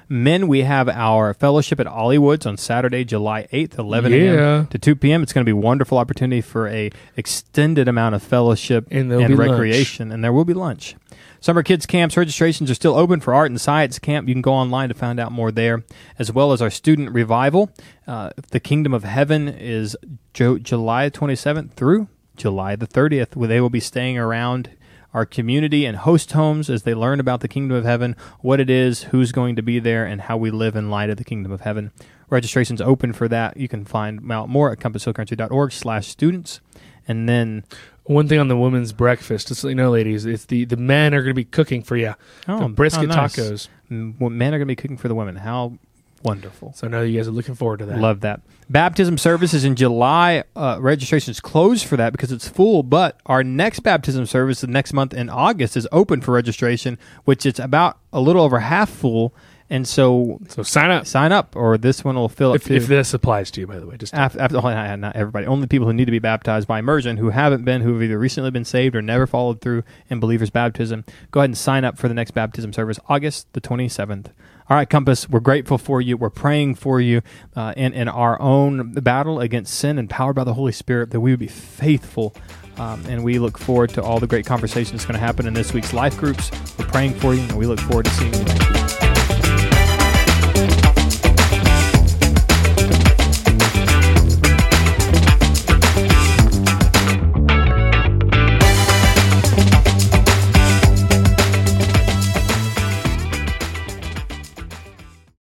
Men, 0.10 0.48
we 0.48 0.62
have 0.62 0.88
our 0.88 1.34
fellowship 1.34 1.80
at 1.80 1.86
Ollywoods 1.88 2.46
on 2.48 2.56
Saturday, 2.58 3.04
July 3.04 3.48
8th, 3.52 3.78
11 3.78 4.12
Yeah. 4.14 4.20
a.m. 4.20 4.68
to 4.68 4.78
2 4.80 4.96
p.m. 4.96 5.22
It's 5.24 5.34
going 5.34 5.46
to 5.46 5.52
be 5.54 5.58
a 5.58 5.62
wonderful 5.62 5.98
opportunity 5.98 6.42
for 6.42 6.68
a 6.70 6.90
extended 7.18 7.88
amount 7.88 8.16
of 8.16 8.24
fellowship 8.24 8.88
And 8.90 9.12
there'll 9.12 9.28
be 9.28 9.36
lunch. 9.36 9.50
recreation, 9.52 10.12
and 10.12 10.24
there 10.24 10.32
will 10.32 10.46
be 10.46 10.54
lunch. 10.54 10.96
Summer 11.40 11.62
Kids 11.62 11.86
Camps 11.86 12.18
registrations 12.18 12.72
are 12.72 12.76
still 12.76 12.96
open 12.96 13.20
for 13.20 13.34
Art 13.34 13.52
and 13.52 13.60
Science 13.62 14.00
Camp. 14.00 14.28
You 14.28 14.34
can 14.34 14.42
go 14.42 14.54
online 14.54 14.90
to 14.90 14.96
find 14.96 15.20
out 15.20 15.32
more 15.32 15.52
there, 15.52 15.84
as 16.18 16.32
well 16.32 16.52
as 16.52 16.62
our 16.62 16.70
student 16.70 17.12
revival. 17.12 17.70
Uh, 18.08 18.32
the 18.52 18.60
Kingdom 18.60 18.94
of 18.94 19.04
Heaven 19.04 19.48
is 19.48 19.96
jo- 20.34 20.58
July 20.58 21.10
27th 21.10 21.74
through 21.74 22.08
July 22.38 22.76
the 22.76 22.88
30th, 22.88 23.36
where 23.36 23.48
they 23.48 23.60
will 23.62 23.70
be 23.70 23.80
staying 23.80 24.18
around 24.18 24.70
our 25.14 25.26
community 25.26 25.86
and 25.86 25.98
host 25.98 26.32
homes 26.34 26.70
as 26.70 26.84
they 26.84 26.94
learn 26.94 27.20
about 27.20 27.42
the 27.42 27.48
Kingdom 27.48 27.78
of 27.78 27.86
Heaven, 27.86 28.16
what 28.42 28.60
it 28.60 28.70
is, 28.70 29.04
who's 29.04 29.32
going 29.32 29.56
to 29.56 29.62
be 29.62 29.80
there, 29.80 30.06
and 30.06 30.22
how 30.22 30.38
we 30.38 30.52
live 30.52 30.76
in 30.76 30.90
light 30.90 31.10
of 31.10 31.18
the 31.18 31.24
Kingdom 31.24 31.52
of 31.52 31.62
Heaven. 31.62 31.92
Registration's 32.30 32.82
open 32.82 33.14
for 33.14 33.28
that. 33.28 33.58
You 33.58 33.68
can 33.68 33.86
find 33.86 34.32
out 34.32 34.50
more 34.50 34.72
at 34.72 34.80
compasshillcountry.org 34.80 35.72
slash 35.72 36.08
students. 36.08 36.60
And 37.08 37.28
then 37.28 37.64
One 38.08 38.30
thing 38.30 38.40
on 38.40 38.48
the 38.48 38.56
women's 38.58 38.94
breakfast, 38.94 39.50
just 39.50 39.60
so 39.60 39.68
you 39.68 39.76
know, 39.76 39.92
ladies, 39.92 40.26
it's 40.26 40.46
the, 40.46 40.64
the 40.64 40.78
men 40.78 41.14
are 41.14 41.22
going 41.22 41.32
to 41.32 41.34
be 41.34 41.44
cooking 41.44 41.84
for 41.84 41.98
you. 41.98 42.16
Oh, 42.48 42.60
the 42.60 42.70
brisket 42.70 43.12
oh, 43.12 43.16
nice. 43.16 43.36
tacos. 43.36 43.68
Men 43.90 44.54
are 44.54 44.58
going 44.58 44.62
to 44.62 44.66
be 44.66 44.78
cooking 44.78 44.96
for 44.98 45.10
the 45.10 45.16
women. 45.16 45.36
How 45.36 45.78
wonderful. 46.24 46.74
So 46.74 46.88
I 46.88 46.90
know 46.90 47.02
you 47.04 47.18
guys 47.18 47.28
are 47.28 47.32
looking 47.32 47.56
forward 47.56 47.80
to 47.80 47.86
that. 47.86 48.00
Love 48.00 48.22
that. 48.22 48.42
Baptism 48.70 49.18
service 49.18 49.54
is 49.54 49.64
in 49.64 49.76
July. 49.76 50.44
Uh, 50.56 50.78
registration 50.80 51.32
is 51.32 51.40
closed 51.40 51.86
for 51.86 51.98
that 51.98 52.12
because 52.12 52.32
it's 52.32 52.48
full, 52.48 52.84
but 52.84 53.20
our 53.26 53.44
next 53.44 53.80
baptism 53.82 54.26
service 54.26 54.62
the 54.62 54.68
next 54.68 54.94
month 54.94 55.14
in 55.14 55.30
August 55.30 55.78
is 55.78 55.88
open 55.92 56.22
for 56.22 56.32
registration, 56.34 56.98
which 57.26 57.46
it's 57.46 57.60
about 57.60 57.98
a 58.12 58.20
little 58.20 58.42
over 58.42 58.60
half 58.60 58.90
full. 58.90 59.34
And 59.70 59.86
so 59.86 60.40
So 60.48 60.64
sign 60.64 60.92
up 60.92 61.06
sign 61.06 61.34
up 61.34 61.54
or 61.56 61.78
this 61.78 62.02
one 62.04 62.16
will 62.16 62.30
fill 62.30 62.52
up 62.52 62.56
if, 62.58 62.66
too. 62.68 62.76
if 62.76 62.88
this 62.88 63.14
applies 63.14 63.52
to 63.52 63.60
you, 63.62 63.68
by 63.68 63.80
the 63.80 63.86
way. 63.86 63.98
Just 63.98 64.14
after, 64.14 64.40
after 64.40 64.58
oh, 64.58 64.62
not 64.62 65.00
not 65.00 65.16
everybody, 65.16 65.46
only 65.46 65.68
people 65.68 65.88
who 65.88 65.94
need 65.94 66.06
to 66.06 66.12
be 66.12 66.20
baptized 66.20 66.70
by 66.70 66.80
immersion, 66.80 67.18
who 67.18 67.32
haven't 67.32 67.66
been, 67.66 67.82
who 67.82 67.92
have 67.94 68.02
either 68.02 68.18
recently 68.18 68.50
been 68.50 68.64
saved 68.64 68.96
or 68.96 69.02
never 69.02 69.28
followed 69.28 69.60
through 69.60 69.84
in 70.10 70.22
believers' 70.22 70.50
baptism. 70.50 71.04
Go 71.32 71.42
ahead 71.42 71.50
and 71.50 71.58
sign 71.58 71.84
up 71.84 71.98
for 71.98 72.08
the 72.08 72.14
next 72.14 72.32
baptism 72.32 72.72
service, 72.72 72.98
August 73.10 73.52
the 73.52 73.60
27th. 73.60 74.28
All 74.70 74.76
right, 74.76 74.90
Compass, 74.90 75.30
we're 75.30 75.40
grateful 75.40 75.78
for 75.78 76.02
you. 76.02 76.18
We're 76.18 76.30
praying 76.30 76.76
for 76.76 77.00
you 77.00 77.22
uh, 77.56 77.74
in, 77.78 77.94
in 77.94 78.10
our 78.10 78.42
own 78.42 78.92
battle 78.92 79.40
against 79.40 79.74
sin, 79.74 79.98
empowered 79.98 80.36
by 80.36 80.44
the 80.44 80.56
Holy 80.56 80.74
Spirit, 80.74 81.12
that 81.12 81.22
we 81.22 81.32
would 81.32 81.40
be 81.40 81.48
faithful. 81.48 82.36
Um, 82.78 83.06
and 83.08 83.24
we 83.24 83.40
look 83.40 83.58
forward 83.58 83.92
to 83.92 84.04
all 84.04 84.20
the 84.20 84.28
great 84.28 84.46
conversations 84.46 84.92
that's 84.92 85.06
going 85.06 85.18
to 85.18 85.26
happen 85.26 85.48
in 85.48 85.54
this 85.54 85.74
week's 85.74 85.94
life 85.94 86.18
groups. 86.18 86.52
We're 86.78 86.86
praying 86.86 87.14
for 87.14 87.34
you, 87.34 87.42
and 87.44 87.58
we 87.58 87.66
look 87.66 87.80
forward 87.80 88.06
to 88.06 88.12
seeing 88.12 88.34
you 88.34 88.44
next 88.44 88.70
week. 88.70 88.77